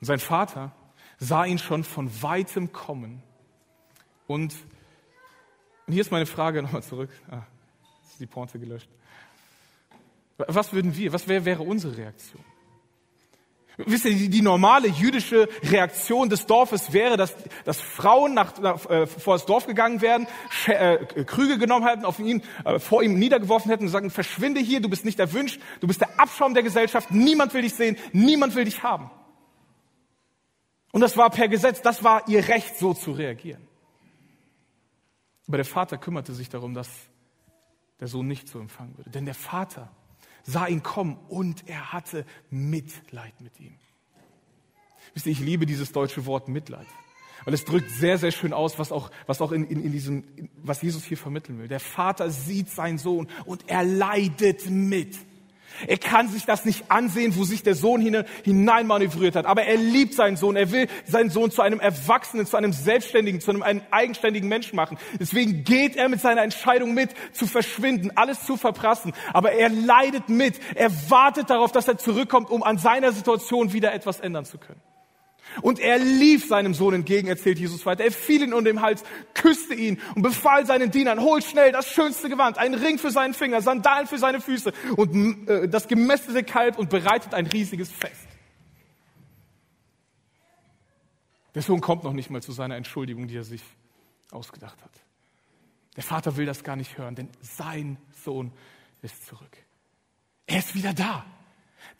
[0.00, 0.72] Und sein Vater
[1.18, 3.22] sah ihn schon von weitem kommen.
[4.26, 4.54] Und,
[5.86, 7.10] und hier ist meine Frage nochmal zurück.
[7.30, 7.42] Ah,
[8.04, 8.88] ist die Porte gelöscht.
[10.38, 12.44] Was würden wir, was wäre, wäre unsere Reaktion?
[13.78, 17.34] Wisst ihr, die, die, normale jüdische Reaktion des Dorfes wäre, dass,
[17.64, 20.26] dass Frauen nach, nach, äh, vor das Dorf gegangen wären,
[20.66, 24.80] äh, Krüge genommen hätten, auf ihn, äh, vor ihm niedergeworfen hätten und sagen, verschwinde hier,
[24.80, 28.54] du bist nicht erwünscht, du bist der Abschaum der Gesellschaft, niemand will dich sehen, niemand
[28.54, 29.10] will dich haben.
[30.92, 33.68] Und das war per Gesetz, das war ihr Recht, so zu reagieren.
[35.46, 36.88] Aber der Vater kümmerte sich darum, dass
[38.00, 39.10] der Sohn nicht so empfangen würde.
[39.10, 39.90] Denn der Vater
[40.46, 43.74] sah ihn kommen und er hatte Mitleid mit ihm.
[45.14, 46.86] Wisst ihr, ich liebe dieses deutsche Wort Mitleid.
[47.44, 50.24] Weil es drückt sehr, sehr schön aus, was auch, was auch in, in, in diesem,
[50.62, 51.68] was Jesus hier vermitteln will.
[51.68, 55.16] Der Vater sieht seinen Sohn und er leidet mit.
[55.86, 58.00] Er kann sich das nicht ansehen, wo sich der Sohn
[58.44, 59.46] hineinmanövriert hat.
[59.46, 60.56] Aber er liebt seinen Sohn.
[60.56, 64.76] Er will seinen Sohn zu einem Erwachsenen, zu einem Selbstständigen, zu einem, einem eigenständigen Menschen
[64.76, 64.98] machen.
[65.18, 69.12] Deswegen geht er mit seiner Entscheidung mit, zu verschwinden, alles zu verprassen.
[69.32, 70.60] Aber er leidet mit.
[70.74, 74.80] Er wartet darauf, dass er zurückkommt, um an seiner Situation wieder etwas ändern zu können.
[75.62, 78.04] Und er lief seinem Sohn entgegen, erzählt Jesus weiter.
[78.04, 79.04] Er fiel ihn um den Hals,
[79.34, 83.34] küsste ihn und befahl seinen Dienern, holt schnell das schönste Gewand, einen Ring für seinen
[83.34, 88.26] Finger, Sandalen für seine Füße und äh, das gemästete Kalb und bereitet ein riesiges Fest.
[91.54, 93.62] Der Sohn kommt noch nicht mal zu seiner Entschuldigung, die er sich
[94.30, 94.90] ausgedacht hat.
[95.96, 98.52] Der Vater will das gar nicht hören, denn sein Sohn
[99.00, 99.56] ist zurück.
[100.46, 101.24] Er ist wieder da.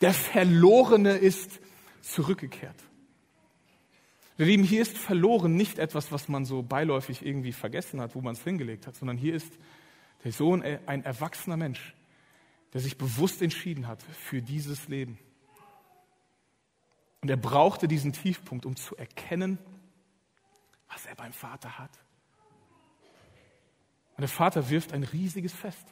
[0.01, 1.59] Der Verlorene ist
[2.01, 2.75] zurückgekehrt.
[4.37, 8.21] Wir Lieben, hier ist verloren nicht etwas, was man so beiläufig irgendwie vergessen hat, wo
[8.21, 9.57] man es hingelegt hat, sondern hier ist
[10.23, 11.95] der Sohn ein erwachsener Mensch,
[12.73, 15.17] der sich bewusst entschieden hat für dieses Leben.
[17.21, 19.57] Und er brauchte diesen Tiefpunkt, um zu erkennen,
[20.87, 21.91] was er beim Vater hat.
[24.17, 25.85] Und der Vater wirft ein riesiges Fest.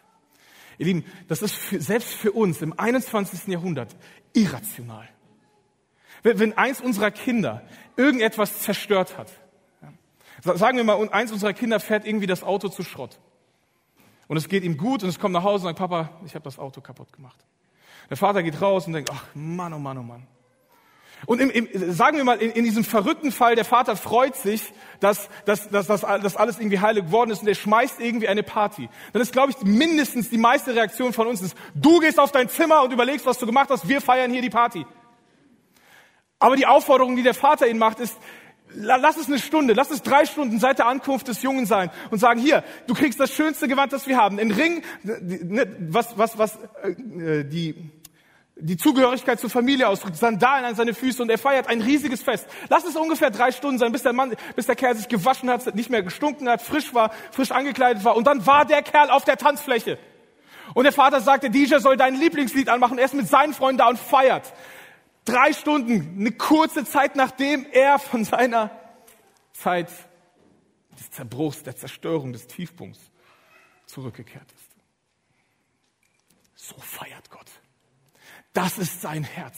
[0.77, 3.47] Ihr Lieben, das ist für, selbst für uns im 21.
[3.47, 3.95] Jahrhundert
[4.33, 5.09] irrational.
[6.25, 7.61] Wenn, eins unserer Kinder
[7.95, 9.31] irgendetwas zerstört hat,
[10.41, 13.19] sagen wir mal, eins unserer Kinder fährt irgendwie das Auto zu Schrott.
[14.27, 16.43] Und es geht ihm gut und es kommt nach Hause und sagt, Papa, ich habe
[16.43, 17.37] das Auto kaputt gemacht.
[18.09, 20.25] Der Vater geht raus und denkt, ach Mann, oh Mann, oh Mann.
[21.27, 24.73] Und im, im, sagen wir mal, in, in, diesem verrückten Fall, der Vater freut sich,
[24.99, 28.41] dass, dass, dass, dass, dass alles irgendwie heile geworden ist und er schmeißt irgendwie eine
[28.41, 28.89] Party.
[29.13, 32.49] Dann ist, glaube ich, mindestens die meiste Reaktion von uns ist, du gehst auf dein
[32.49, 34.85] Zimmer und überlegst, was du gemacht hast, wir feiern hier die Party.
[36.45, 38.15] Aber die Aufforderung, die der Vater ihnen macht, ist,
[38.75, 42.19] lass es eine Stunde, lass es drei Stunden seit der Ankunft des Jungen sein und
[42.19, 46.37] sagen, hier, du kriegst das schönste Gewand, das wir haben, den Ring, ne, was, was,
[46.37, 47.89] was, äh, die,
[48.57, 52.45] die Zugehörigkeit zur Familie ausdrückt, Sandalen an seine Füße und er feiert ein riesiges Fest.
[52.69, 55.73] Lass es ungefähr drei Stunden sein, bis der Mann, bis der Kerl sich gewaschen hat,
[55.73, 59.25] nicht mehr gestunken hat, frisch war, frisch angekleidet war und dann war der Kerl auf
[59.25, 59.97] der Tanzfläche.
[60.75, 63.87] Und der Vater sagte, DJ soll dein Lieblingslied anmachen, er ist mit seinen Freunden da
[63.87, 64.53] und feiert.
[65.25, 68.69] Drei Stunden, eine kurze Zeit nachdem er von seiner
[69.53, 69.89] Zeit
[70.97, 72.99] des Zerbruchs, der Zerstörung, des Tiefpunkts
[73.87, 74.71] zurückgekehrt ist.
[76.55, 77.47] So feiert Gott.
[78.53, 79.57] Das ist sein Herz.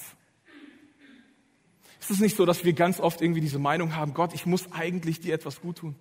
[1.99, 4.71] Ist es nicht so, dass wir ganz oft irgendwie diese Meinung haben, Gott, ich muss
[4.71, 5.95] eigentlich dir etwas gut tun?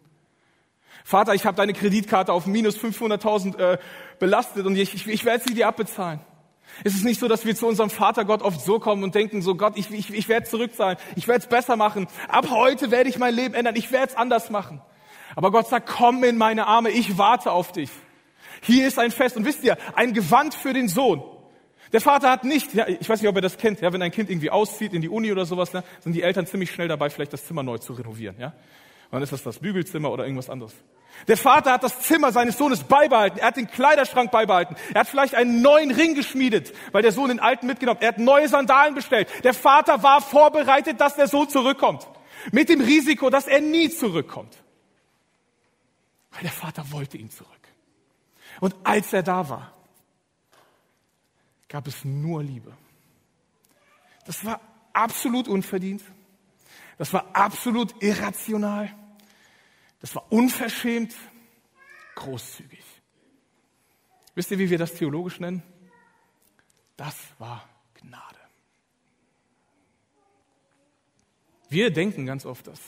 [1.04, 3.78] Vater, ich habe deine Kreditkarte auf minus 500.000 äh,
[4.18, 6.20] belastet und ich, ich, ich werde sie dir abbezahlen.
[6.84, 9.42] Ist es nicht so, dass wir zu unserem Vater Gott oft so kommen und denken,
[9.42, 13.08] so Gott, ich, ich, ich werde zurückzahlen, ich werde es besser machen, ab heute werde
[13.08, 14.80] ich mein Leben ändern, ich werde es anders machen.
[15.34, 17.90] Aber Gott sagt, komm in meine Arme, ich warte auf dich.
[18.62, 21.22] Hier ist ein Fest und wisst ihr, ein Gewand für den Sohn.
[21.92, 24.10] Der Vater hat nicht, ja, ich weiß nicht, ob er das kennt, ja, wenn ein
[24.10, 27.10] Kind irgendwie auszieht in die Uni oder sowas, ne, sind die Eltern ziemlich schnell dabei,
[27.10, 28.36] vielleicht das Zimmer neu zu renovieren.
[28.38, 28.54] Ja?
[29.10, 30.74] Dann ist das das Bügelzimmer oder irgendwas anderes.
[31.28, 33.38] Der Vater hat das Zimmer seines Sohnes beibehalten.
[33.38, 34.76] Er hat den Kleiderschrank beibehalten.
[34.92, 38.00] Er hat vielleicht einen neuen Ring geschmiedet, weil der Sohn den alten mitgenommen.
[38.02, 39.28] Er hat neue Sandalen bestellt.
[39.44, 42.06] Der Vater war vorbereitet, dass der Sohn zurückkommt.
[42.52, 44.54] Mit dem Risiko, dass er nie zurückkommt.
[46.32, 47.50] Weil der Vater wollte ihn zurück.
[48.60, 49.72] Und als er da war,
[51.68, 52.72] gab es nur Liebe.
[54.26, 54.60] Das war
[54.92, 56.02] absolut unverdient.
[56.98, 58.94] Das war absolut irrational.
[60.00, 61.14] Das war unverschämt,
[62.14, 62.84] großzügig.
[64.34, 65.62] Wisst ihr, wie wir das theologisch nennen?
[66.96, 68.38] Das war Gnade.
[71.68, 72.80] Wir denken ganz oft, dass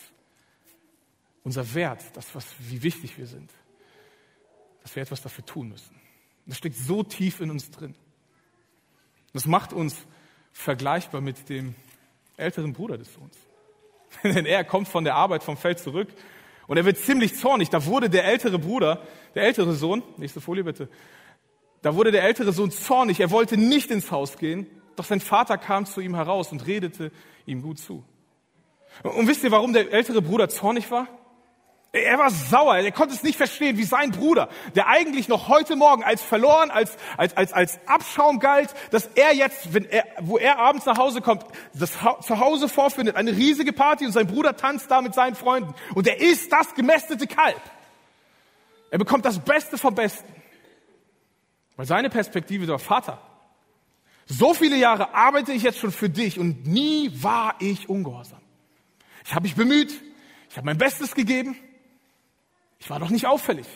[1.42, 3.50] unser Wert, das, was, wie wichtig wir sind,
[4.82, 5.98] dass wir etwas dafür tun müssen.
[6.46, 7.94] Das steckt so tief in uns drin.
[9.32, 9.96] Das macht uns
[10.52, 11.74] vergleichbar mit dem
[12.36, 13.36] älteren Bruder des Sohns.
[14.22, 16.08] Denn er kommt von der Arbeit vom Feld zurück
[16.66, 17.70] und er wird ziemlich zornig.
[17.70, 19.02] Da wurde der ältere Bruder,
[19.34, 20.88] der ältere Sohn, nächste Folie bitte,
[21.82, 23.20] da wurde der ältere Sohn zornig.
[23.20, 24.66] Er wollte nicht ins Haus gehen,
[24.96, 27.12] doch sein Vater kam zu ihm heraus und redete
[27.46, 28.04] ihm gut zu.
[29.02, 31.06] Und wisst ihr, warum der ältere Bruder zornig war?
[31.92, 35.74] Er war sauer, er konnte es nicht verstehen, wie sein Bruder, der eigentlich noch heute
[35.74, 40.36] Morgen als verloren, als, als, als, als Abschaum galt, dass er jetzt, wenn er, wo
[40.36, 44.54] er abends nach Hause kommt, das zu Hause vorfindet, eine riesige Party und sein Bruder
[44.54, 47.60] tanzt da mit seinen Freunden und er ist das gemästete Kalb.
[48.90, 50.32] Er bekommt das Beste vom Besten.
[51.76, 53.20] Weil seine Perspektive war, Vater,
[54.26, 58.40] so viele Jahre arbeite ich jetzt schon für dich und nie war ich ungehorsam.
[59.24, 59.92] Ich habe mich bemüht,
[60.50, 61.56] ich habe mein Bestes gegeben,
[62.78, 63.66] ich war doch nicht auffällig.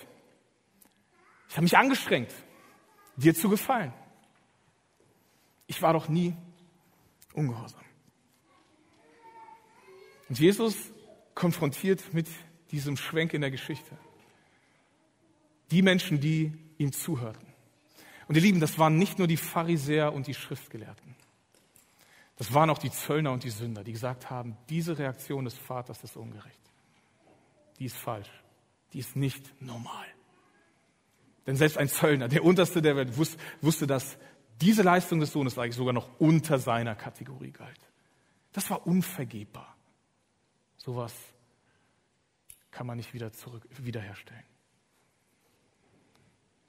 [1.49, 2.33] Ich habe mich angestrengt,
[3.17, 3.93] dir zu gefallen.
[5.67, 6.35] Ich war doch nie
[7.35, 7.81] ungehorsam.
[10.29, 10.75] Und Jesus
[11.35, 12.27] konfrontiert mit
[12.71, 13.99] diesem Schwenk in der Geschichte
[15.71, 17.47] die Menschen, die ihm zuhörten.
[18.29, 21.17] Und ihr Lieben, das waren nicht nur die Pharisäer und die Schriftgelehrten.
[22.37, 26.03] Das waren auch die Zöllner und die Sünder, die gesagt haben, diese Reaktion des Vaters
[26.05, 26.61] ist ungerecht.
[27.79, 28.42] Die ist falsch
[28.93, 30.07] die ist nicht normal.
[31.47, 34.17] Denn selbst ein Zöllner, der unterste der Welt, wusste, dass
[34.61, 37.81] diese Leistung des Sohnes eigentlich sogar noch unter seiner Kategorie galt.
[38.53, 39.77] Das war unvergebbar.
[40.77, 41.15] Sowas
[42.71, 44.45] kann man nicht wieder zurück, wiederherstellen.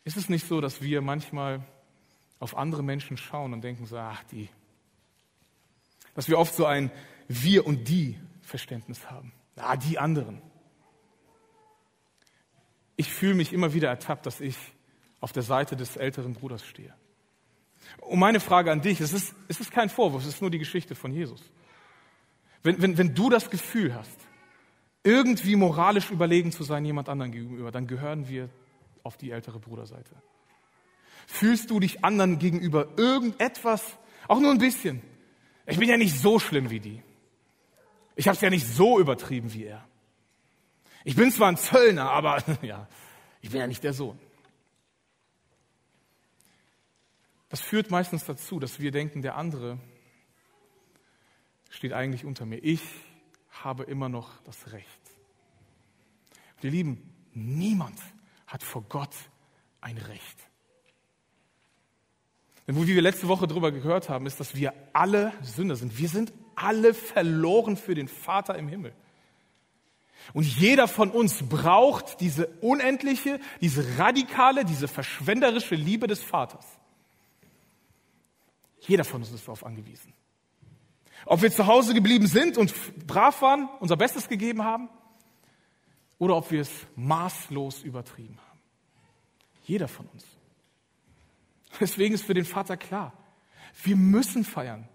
[0.04, 1.64] Ist es nicht so, dass wir manchmal
[2.40, 4.50] auf andere Menschen schauen und denken so, ach die,
[6.16, 6.92] dass wir oft so ein
[7.28, 9.32] Wir und die Verständnis haben.
[9.56, 10.42] Ah, die anderen
[12.96, 14.56] ich fühle mich immer wieder ertappt, dass ich
[15.20, 16.94] auf der Seite des älteren Bruders stehe.
[18.00, 20.60] Und meine Frage an dich, es ist, es ist kein Vorwurf, es ist nur die
[20.60, 21.42] Geschichte von Jesus.
[22.62, 24.18] Wenn, wenn, wenn du das Gefühl hast,
[25.04, 28.50] irgendwie moralisch überlegen zu sein jemand anderen gegenüber, dann gehören wir
[29.04, 30.16] auf die ältere Bruderseite.
[31.28, 33.84] Fühlst du dich anderen gegenüber irgendetwas,
[34.28, 35.02] auch nur ein bisschen?
[35.66, 37.02] Ich bin ja nicht so schlimm wie die.
[38.16, 39.86] Ich habe es ja nicht so übertrieben wie er.
[41.04, 42.88] Ich bin zwar ein Zöllner, aber ja,
[43.42, 44.20] ich bin ja nicht der Sohn.
[47.50, 49.78] Das führt meistens dazu, dass wir denken, der andere
[51.70, 52.58] steht eigentlich unter mir.
[52.58, 52.82] Ich
[53.52, 54.88] habe immer noch das Recht.
[56.56, 58.00] Und ihr Lieben, niemand
[58.48, 59.16] hat vor Gott
[59.82, 60.38] ein Recht.
[62.68, 65.98] Denn wie wir letzte Woche darüber gehört haben, ist, dass wir alle Sünder sind.
[65.98, 68.94] Wir sind alle verloren für den Vater im Himmel.
[70.32, 76.66] Und jeder von uns braucht diese unendliche, diese radikale, diese verschwenderische Liebe des Vaters.
[78.80, 80.14] Jeder von uns ist darauf angewiesen.
[81.26, 82.74] Ob wir zu Hause geblieben sind und
[83.06, 84.90] brav waren, unser Bestes gegeben haben,
[86.18, 88.60] oder ob wir es maßlos übertrieben haben.
[89.66, 90.26] Jeder von uns.
[91.80, 93.14] Deswegen ist für den Vater klar,
[93.84, 94.88] wir müssen feiern.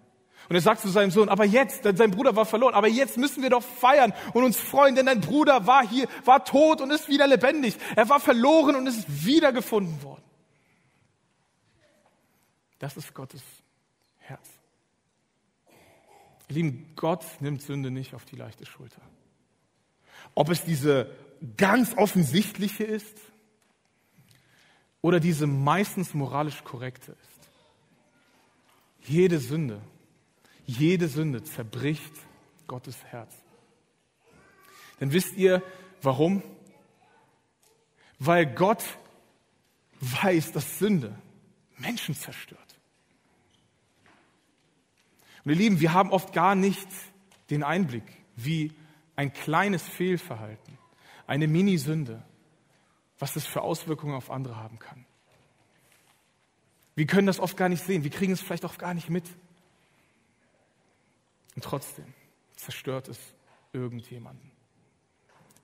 [0.49, 3.19] Und er sagt zu seinem Sohn, aber jetzt, denn sein Bruder war verloren, aber jetzt
[3.19, 6.91] müssen wir doch feiern und uns freuen, denn dein Bruder war hier, war tot und
[6.91, 7.77] ist wieder lebendig.
[7.97, 10.23] Er war verloren und ist wiedergefunden worden.
[12.79, 13.43] Das ist Gottes
[14.19, 14.49] Herz.
[16.49, 19.03] Lieben, Gott nimmt Sünde nicht auf die leichte Schulter.
[20.35, 21.11] Ob es diese
[21.59, 23.19] ganz offensichtliche ist
[25.03, 27.51] oder diese meistens moralisch korrekte ist.
[29.11, 29.83] Jede Sünde
[30.69, 32.13] jede Sünde zerbricht
[32.67, 33.35] Gottes Herz.
[35.01, 35.63] Denn wisst ihr,
[36.03, 36.43] warum?
[38.19, 38.85] Weil Gott
[40.01, 41.17] weiß, dass Sünde
[41.79, 42.61] Menschen zerstört.
[45.45, 46.89] Und ihr Lieben, wir haben oft gar nicht
[47.49, 48.05] den Einblick,
[48.37, 48.73] wie
[49.17, 50.77] ein kleines Fehlverhalten,
[51.27, 52.23] eine Minisünde,
[53.19, 55.07] was das für Auswirkungen auf andere haben kann.
[56.95, 58.05] Wir können das oft gar nicht sehen.
[58.05, 59.25] Wir kriegen es vielleicht auch gar nicht mit.
[61.59, 62.15] Und trotzdem
[62.55, 63.19] zerstört es
[63.73, 64.53] irgendjemanden.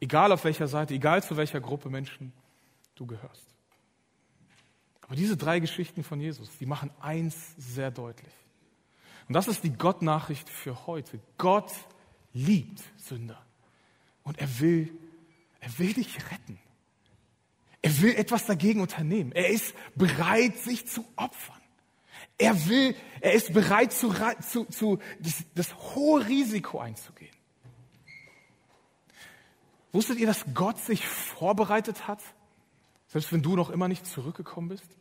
[0.00, 2.32] Egal auf welcher Seite, egal zu welcher Gruppe Menschen
[2.96, 3.46] du gehörst.
[5.02, 8.34] Aber diese drei Geschichten von Jesus, die machen eins sehr deutlich.
[9.28, 11.20] Und das ist die Gottnachricht für heute.
[11.38, 11.70] Gott
[12.32, 13.40] liebt Sünder.
[14.24, 14.98] Und er will,
[15.60, 16.58] er will dich retten.
[17.82, 19.30] Er will etwas dagegen unternehmen.
[19.30, 21.62] Er ist bereit, sich zu opfern.
[22.38, 27.34] Er will, er ist bereit, zu, zu, zu das, das hohe Risiko einzugehen.
[29.92, 32.20] Wusstet ihr, dass Gott sich vorbereitet hat,
[33.06, 34.96] selbst wenn du noch immer nicht zurückgekommen bist?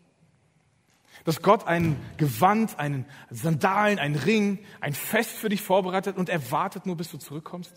[1.25, 6.51] Dass Gott ein Gewand, einen Sandalen, einen Ring, ein Fest für dich vorbereitet und er
[6.51, 7.73] wartet nur, bis du zurückkommst?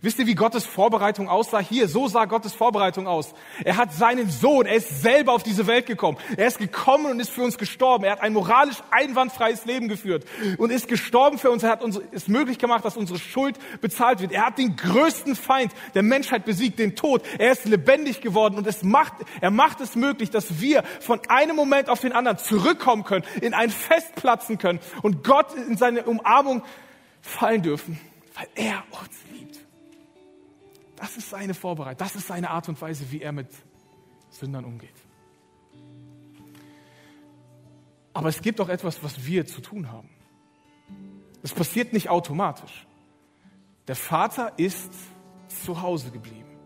[0.00, 1.60] Wisst ihr, wie Gottes Vorbereitung aussah?
[1.60, 3.34] Hier, so sah Gottes Vorbereitung aus.
[3.64, 6.18] Er hat seinen Sohn, er ist selber auf diese Welt gekommen.
[6.36, 8.04] Er ist gekommen und ist für uns gestorben.
[8.04, 10.24] Er hat ein moralisch einwandfreies Leben geführt
[10.58, 11.62] und ist gestorben für uns.
[11.62, 14.32] Er hat es möglich gemacht, dass unsere Schuld bezahlt wird.
[14.32, 17.22] Er hat den größten Feind der Menschheit besiegt, den Tod.
[17.38, 21.56] Er ist lebendig geworden und es macht, er macht es möglich, dass wir von einem
[21.56, 26.04] Moment auf den anderen zurückkommen können, in ein Fest platzen können und Gott in seine
[26.04, 26.62] Umarmung
[27.20, 28.00] fallen dürfen,
[28.34, 29.10] weil er uns
[31.02, 31.98] das ist seine Vorbereitung.
[31.98, 33.48] Das ist seine Art und Weise, wie er mit
[34.30, 34.94] Sündern umgeht.
[38.12, 40.08] Aber es gibt auch etwas, was wir zu tun haben.
[41.42, 42.86] Es passiert nicht automatisch.
[43.88, 44.94] Der Vater ist
[45.48, 46.56] zu Hause geblieben.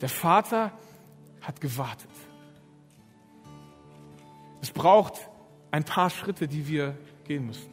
[0.00, 0.72] Der Vater
[1.40, 2.10] hat gewartet.
[4.60, 5.30] Es braucht
[5.70, 7.70] ein paar Schritte, die wir gehen müssen.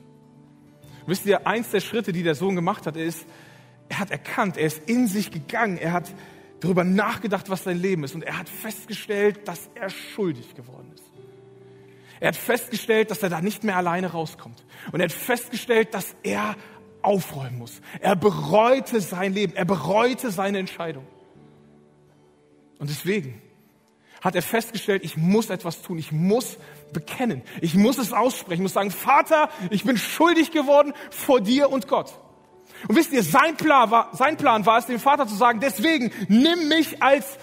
[1.08, 3.26] Wisst ihr, eins der Schritte, die der Sohn gemacht hat, ist,
[3.90, 6.14] er hat erkannt, er ist in sich gegangen, er hat
[6.60, 11.04] darüber nachgedacht, was sein Leben ist und er hat festgestellt, dass er schuldig geworden ist.
[12.20, 14.66] Er hat festgestellt, dass er da nicht mehr alleine rauskommt.
[14.92, 16.56] Und er hat festgestellt, dass er
[17.04, 17.80] aufräumen muss.
[18.00, 21.06] Er bereute sein Leben, er bereute seine Entscheidung.
[22.80, 23.42] Und deswegen
[24.22, 26.58] hat er festgestellt, ich muss etwas tun, ich muss
[26.92, 31.70] bekennen, ich muss es aussprechen, ich muss sagen, Vater, ich bin schuldig geworden vor dir
[31.70, 32.20] und Gott.
[32.88, 36.12] Und wisst ihr, sein Plan war, sein Plan war es, dem Vater zu sagen, deswegen
[36.28, 37.38] nimm mich als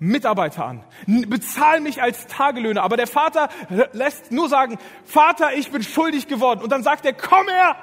[0.00, 0.84] Mitarbeiter an.
[1.06, 2.82] Bezahl mich als Tagelöhner.
[2.82, 3.50] Aber der Vater
[3.92, 6.62] lässt nur sagen, Vater, ich bin schuldig geworden.
[6.62, 7.76] Und dann sagt er, komm her,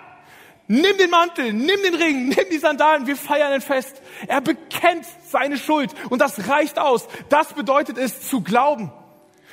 [0.68, 4.01] nimm den Mantel, nimm den Ring, nimm die Sandalen, wir feiern ein Fest.
[4.28, 7.08] Er bekennt seine Schuld und das reicht aus.
[7.30, 8.91] Das bedeutet es zu glauben.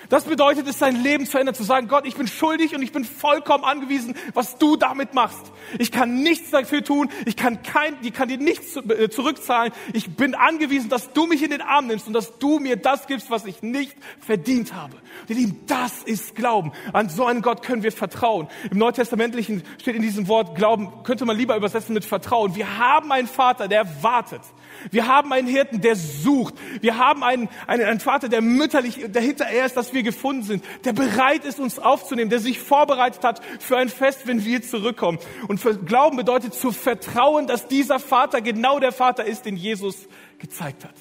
[0.08, 2.92] Das bedeutet es, sein Leben zu ändern, zu sagen, Gott, ich bin schuldig und ich
[2.92, 5.52] bin vollkommen angewiesen, was du damit machst.
[5.78, 9.72] Ich kann nichts dafür tun, ich kann, kein, ich kann dir nichts äh, zurückzahlen.
[9.92, 13.06] Ich bin angewiesen, dass du mich in den Arm nimmst und dass du mir das
[13.06, 14.96] gibst, was ich nicht verdient habe.
[15.28, 16.72] ihr Lieben, das ist Glauben.
[16.92, 18.48] An so einen Gott können wir vertrauen.
[18.70, 22.54] Im Neutestamentlichen steht in diesem Wort Glauben, könnte man lieber übersetzen mit Vertrauen.
[22.54, 24.42] Wir haben einen Vater, der wartet.
[24.90, 26.54] Wir haben einen Hirten, der sucht.
[26.80, 30.64] Wir haben einen, einen, einen Vater, der mütterlich dahinter er ist, dass wir gefunden sind,
[30.84, 35.18] der bereit ist, uns aufzunehmen, der sich vorbereitet hat für ein Fest, wenn wir zurückkommen.
[35.48, 40.84] Und Glauben bedeutet zu vertrauen, dass dieser Vater genau der Vater ist, den Jesus gezeigt
[40.84, 40.94] hat.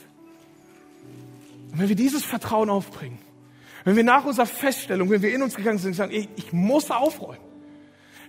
[1.72, 3.18] Und wenn wir dieses Vertrauen aufbringen,
[3.84, 7.42] wenn wir nach unserer Feststellung, wenn wir in uns gegangen sind, sagen, ich muss aufräumen.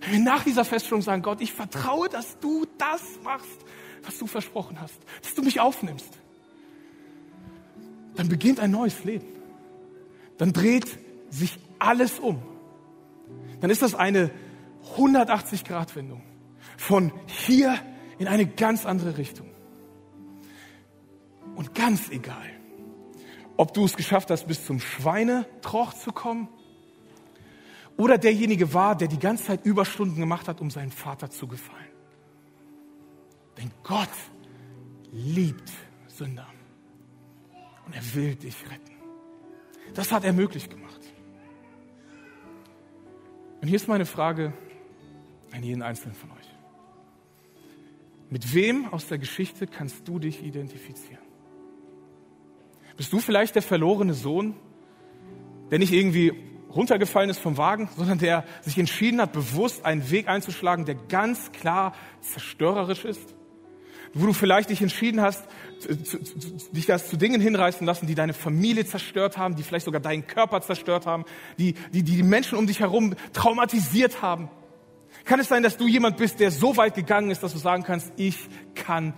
[0.00, 3.58] Wenn wir nach dieser Feststellung sagen, Gott, ich vertraue, dass du das machst,
[4.02, 6.08] was du versprochen hast, dass du mich aufnimmst,
[8.16, 9.26] dann beginnt ein neues Leben.
[10.38, 10.98] Dann dreht
[11.30, 12.42] sich alles um.
[13.60, 14.30] Dann ist das eine
[14.96, 16.22] 180-Grad-Wendung
[16.76, 17.78] von hier
[18.18, 19.48] in eine ganz andere Richtung.
[21.54, 22.50] Und ganz egal,
[23.56, 26.48] ob du es geschafft hast, bis zum Schweinetroch zu kommen
[27.96, 31.84] oder derjenige war, der die ganze Zeit Überstunden gemacht hat, um seinen Vater zu gefallen.
[33.56, 34.08] Denn Gott
[35.12, 35.70] liebt
[36.08, 36.46] Sünder.
[37.86, 38.93] Und er will dich retten.
[39.92, 41.00] Das hat er möglich gemacht.
[43.60, 44.52] Und hier ist meine Frage
[45.52, 46.54] an jeden Einzelnen von euch.
[48.30, 51.22] Mit wem aus der Geschichte kannst du dich identifizieren?
[52.96, 54.54] Bist du vielleicht der verlorene Sohn,
[55.70, 56.32] der nicht irgendwie
[56.74, 61.52] runtergefallen ist vom Wagen, sondern der sich entschieden hat, bewusst einen Weg einzuschlagen, der ganz
[61.52, 63.34] klar zerstörerisch ist?
[64.14, 65.44] Wo du vielleicht dich entschieden hast,
[66.72, 70.26] dich das zu Dingen hinreißen lassen, die deine Familie zerstört haben, die vielleicht sogar deinen
[70.26, 71.24] Körper zerstört haben,
[71.58, 74.48] die die, die Menschen um dich herum traumatisiert haben.
[75.24, 77.82] Kann es sein, dass du jemand bist, der so weit gegangen ist, dass du sagen
[77.82, 79.14] kannst, ich kann,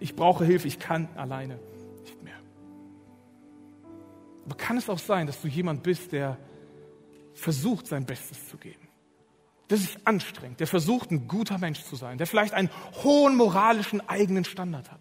[0.00, 1.58] ich brauche Hilfe, ich kann alleine
[2.02, 2.36] nicht mehr.
[4.44, 6.38] Aber kann es auch sein, dass du jemand bist, der
[7.34, 8.83] versucht, sein Bestes zu geben?
[9.70, 12.70] Der sich anstrengt, der versucht, ein guter Mensch zu sein, der vielleicht einen
[13.02, 15.00] hohen moralischen eigenen Standard hat,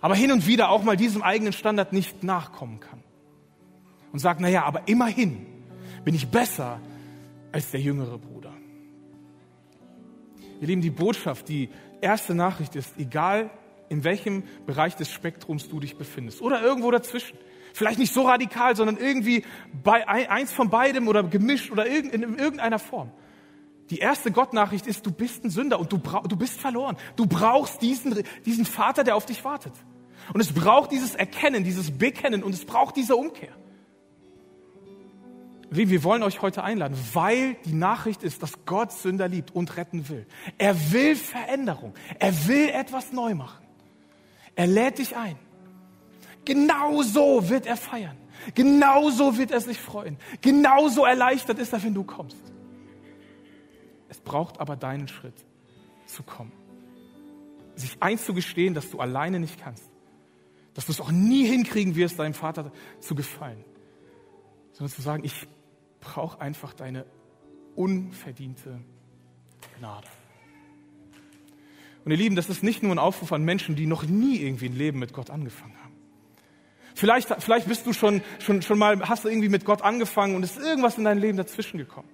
[0.00, 3.02] aber hin und wieder auch mal diesem eigenen Standard nicht nachkommen kann
[4.12, 5.46] und sagt, na ja, aber immerhin
[6.04, 6.80] bin ich besser
[7.52, 8.52] als der jüngere Bruder.
[10.60, 11.68] Ihr Lieben, die Botschaft, die
[12.00, 13.50] erste Nachricht ist, egal
[13.88, 17.38] in welchem Bereich des Spektrums du dich befindest oder irgendwo dazwischen.
[17.72, 19.44] Vielleicht nicht so radikal, sondern irgendwie
[19.84, 23.10] bei eins von beidem oder gemischt oder in irgendeiner Form.
[23.90, 26.96] Die erste Gottnachricht ist, du bist ein Sünder und du, du bist verloren.
[27.14, 29.72] Du brauchst diesen, diesen Vater, der auf dich wartet.
[30.32, 33.52] Und es braucht dieses Erkennen, dieses Bekennen und es braucht diese Umkehr.
[35.70, 40.08] Wir wollen euch heute einladen, weil die Nachricht ist, dass Gott Sünder liebt und retten
[40.08, 40.26] will.
[40.58, 41.94] Er will Veränderung.
[42.18, 43.64] Er will etwas neu machen.
[44.54, 45.36] Er lädt dich ein.
[46.44, 48.16] Genau so wird er feiern.
[48.54, 50.16] Genau so wird er sich freuen.
[50.40, 52.38] Genau so erleichtert ist er, wenn du kommst.
[54.16, 55.44] Es braucht aber deinen Schritt
[56.06, 56.52] zu kommen.
[57.74, 59.90] Sich einzugestehen, dass du alleine nicht kannst.
[60.72, 63.62] Dass du es auch nie hinkriegen wirst, deinem Vater zu gefallen.
[64.72, 65.46] Sondern zu sagen, ich
[66.00, 67.04] brauche einfach deine
[67.74, 68.80] unverdiente
[69.78, 70.08] Gnade.
[72.06, 74.70] Und ihr Lieben, das ist nicht nur ein Aufruf an Menschen, die noch nie irgendwie
[74.70, 75.94] ein Leben mit Gott angefangen haben.
[76.94, 80.42] Vielleicht, vielleicht bist du schon, schon, schon mal, hast du irgendwie mit Gott angefangen und
[80.42, 82.08] ist irgendwas in dein Leben dazwischen gekommen.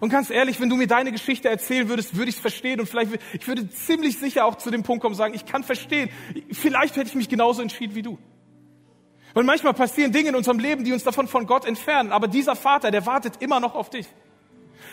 [0.00, 2.88] Und ganz ehrlich, wenn du mir deine Geschichte erzählen würdest, würde ich es verstehen und
[2.88, 6.08] vielleicht, ich würde ziemlich sicher auch zu dem Punkt kommen, sagen, ich kann verstehen.
[6.50, 8.18] Vielleicht hätte ich mich genauso entschieden wie du.
[9.34, 12.12] Weil manchmal passieren Dinge in unserem Leben, die uns davon von Gott entfernen.
[12.12, 14.06] Aber dieser Vater, der wartet immer noch auf dich.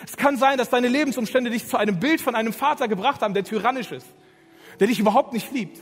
[0.06, 3.34] Es kann sein, dass deine Lebensumstände dich zu einem Bild von einem Vater gebracht haben,
[3.34, 4.06] der tyrannisch ist,
[4.78, 5.78] der dich überhaupt nicht liebt.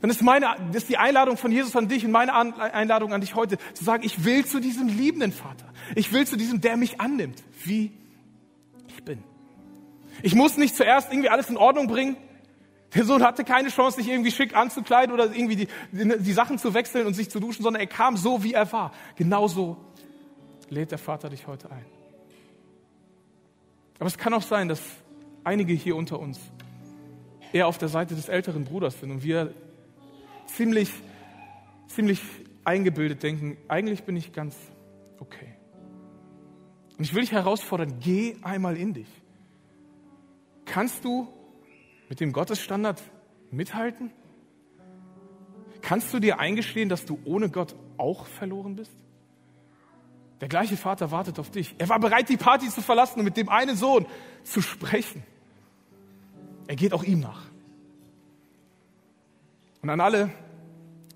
[0.00, 3.34] Dann ist meine, ist die Einladung von Jesus an dich und meine Einladung an dich
[3.34, 5.66] heute, zu sagen, ich will zu diesem liebenden Vater.
[5.94, 7.92] Ich will zu diesem, der mich annimmt, wie
[9.04, 9.22] bin.
[10.22, 12.16] Ich muss nicht zuerst irgendwie alles in Ordnung bringen.
[12.94, 16.74] Der Sohn hatte keine Chance, sich irgendwie schick anzukleiden oder irgendwie die, die, Sachen zu
[16.74, 18.92] wechseln und sich zu duschen, sondern er kam so, wie er war.
[19.16, 19.76] Genauso
[20.70, 21.84] lädt der Vater dich heute ein.
[23.98, 24.80] Aber es kann auch sein, dass
[25.42, 26.38] einige hier unter uns
[27.52, 29.52] eher auf der Seite des älteren Bruders sind und wir
[30.46, 30.90] ziemlich,
[31.88, 32.20] ziemlich
[32.64, 34.56] eingebildet denken, eigentlich bin ich ganz
[35.18, 35.56] okay.
[36.96, 39.08] Und ich will dich herausfordern, geh einmal in dich.
[40.64, 41.28] Kannst du
[42.08, 43.02] mit dem Gottesstandard
[43.50, 44.10] mithalten?
[45.82, 48.92] Kannst du dir eingestehen, dass du ohne Gott auch verloren bist?
[50.40, 51.74] Der gleiche Vater wartet auf dich.
[51.78, 54.06] Er war bereit, die Party zu verlassen und mit dem einen Sohn
[54.42, 55.22] zu sprechen.
[56.66, 57.42] Er geht auch ihm nach.
[59.82, 60.30] Und an alle,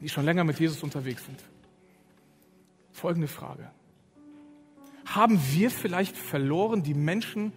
[0.01, 1.43] die schon länger mit Jesus unterwegs sind,
[2.93, 3.71] folgende Frage.
[5.15, 7.53] Haben wir vielleicht verloren, die Menschen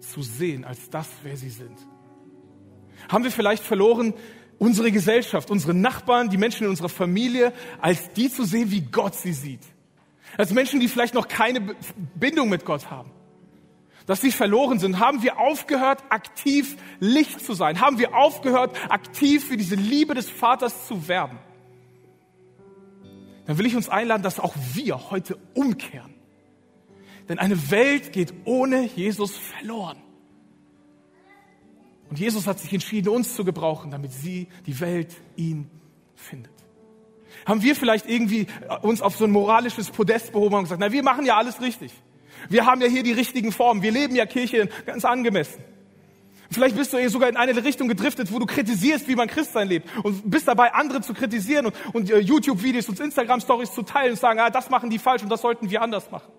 [0.00, 1.76] zu sehen als das, wer sie sind?
[3.10, 4.14] Haben wir vielleicht verloren,
[4.58, 9.14] unsere Gesellschaft, unsere Nachbarn, die Menschen in unserer Familie als die zu sehen, wie Gott
[9.14, 9.60] sie sieht?
[10.38, 11.76] Als Menschen, die vielleicht noch keine
[12.14, 13.10] Bindung mit Gott haben.
[14.06, 14.98] Dass sie verloren sind.
[14.98, 17.80] Haben wir aufgehört, aktiv Licht zu sein?
[17.80, 21.38] Haben wir aufgehört, aktiv für diese Liebe des Vaters zu werben?
[23.46, 26.15] Dann will ich uns einladen, dass auch wir heute umkehren.
[27.28, 29.98] Denn eine Welt geht ohne Jesus verloren.
[32.08, 35.68] Und Jesus hat sich entschieden, uns zu gebrauchen, damit sie, die Welt, ihn
[36.14, 36.52] findet.
[37.44, 38.46] Haben wir vielleicht irgendwie
[38.82, 41.92] uns auf so ein moralisches Podest behoben und gesagt, na, wir machen ja alles richtig.
[42.48, 43.82] Wir haben ja hier die richtigen Formen.
[43.82, 45.62] Wir leben ja Kirche ganz angemessen.
[46.50, 49.88] Vielleicht bist du sogar in eine Richtung gedriftet, wo du kritisierst, wie man Christsein lebt
[50.04, 54.20] und bist dabei, andere zu kritisieren und, und uh, YouTube-Videos und Instagram-Stories zu teilen und
[54.20, 56.30] sagen, ah, das machen die falsch und das sollten wir anders machen.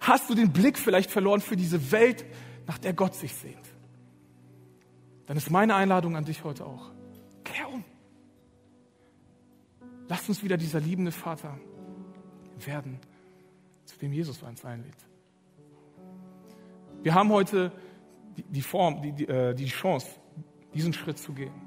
[0.00, 2.24] Hast du den Blick vielleicht verloren für diese Welt,
[2.66, 3.56] nach der Gott sich sehnt?
[5.26, 6.92] Dann ist meine Einladung an dich heute auch.
[7.44, 7.84] Kehr um.
[10.08, 11.58] Lass uns wieder dieser liebende Vater
[12.64, 13.00] werden,
[13.84, 14.94] zu dem Jesus uns einlädt.
[17.02, 17.72] Wir haben heute
[18.36, 20.08] die Form, die, die, äh, die Chance,
[20.74, 21.65] diesen Schritt zu gehen.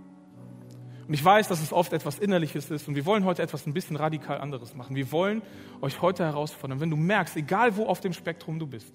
[1.09, 3.73] Und ich weiß, dass es oft etwas Innerliches ist und wir wollen heute etwas ein
[3.73, 4.95] bisschen radikal anderes machen.
[4.95, 5.41] Wir wollen
[5.81, 8.93] euch heute herausfordern, wenn du merkst, egal wo auf dem Spektrum du bist,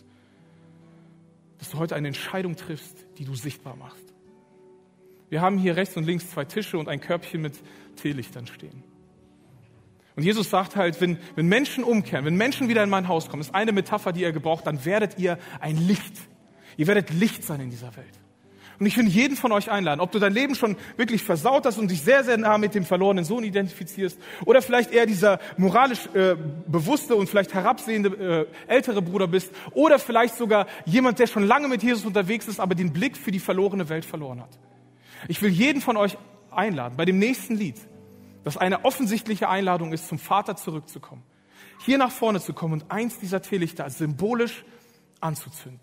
[1.58, 4.14] dass du heute eine Entscheidung triffst, die du sichtbar machst.
[5.28, 7.54] Wir haben hier rechts und links zwei Tische und ein Körbchen mit
[7.96, 8.84] Teelichtern stehen.
[10.14, 13.40] Und Jesus sagt halt, wenn, wenn Menschen umkehren, wenn Menschen wieder in mein Haus kommen,
[13.40, 16.14] ist eine Metapher, die er gebraucht, dann werdet ihr ein Licht.
[16.76, 18.23] Ihr werdet Licht sein in dieser Welt.
[18.78, 21.78] Und ich will jeden von euch einladen, ob du dein Leben schon wirklich versaut hast
[21.78, 26.06] und dich sehr, sehr nah mit dem verlorenen Sohn identifizierst oder vielleicht eher dieser moralisch
[26.14, 31.46] äh, bewusste und vielleicht herabsehende äh, ältere Bruder bist oder vielleicht sogar jemand, der schon
[31.46, 34.58] lange mit Jesus unterwegs ist, aber den Blick für die verlorene Welt verloren hat.
[35.28, 36.18] Ich will jeden von euch
[36.50, 37.76] einladen, bei dem nächsten Lied,
[38.42, 41.22] das eine offensichtliche Einladung ist, zum Vater zurückzukommen,
[41.84, 44.64] hier nach vorne zu kommen und eins dieser Teelichter symbolisch
[45.20, 45.80] anzuzünden.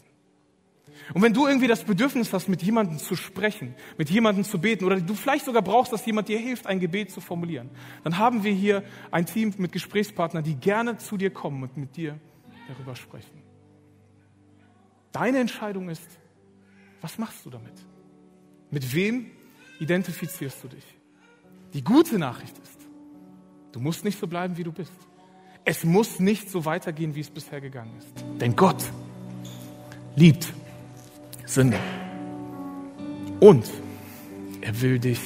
[1.14, 4.86] Und wenn du irgendwie das Bedürfnis hast, mit jemandem zu sprechen, mit jemandem zu beten
[4.86, 7.70] oder du vielleicht sogar brauchst, dass jemand dir hilft, ein Gebet zu formulieren,
[8.04, 11.95] dann haben wir hier ein Team mit Gesprächspartnern, die gerne zu dir kommen und mit
[11.95, 12.20] dir
[12.68, 13.41] darüber sprechen.
[15.12, 16.08] Deine Entscheidung ist,
[17.02, 17.74] was machst du damit?
[18.70, 19.32] Mit wem
[19.80, 20.86] identifizierst du dich?
[21.74, 22.88] Die gute Nachricht ist,
[23.72, 24.93] du musst nicht so bleiben, wie du bist.
[25.64, 28.14] Es muss nicht so weitergehen, wie es bisher gegangen ist.
[28.39, 28.84] Denn Gott
[30.16, 30.52] liebt
[31.52, 31.78] Sünde.
[33.41, 33.70] Und
[34.62, 35.20] er will dich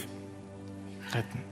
[1.13, 1.44] retten.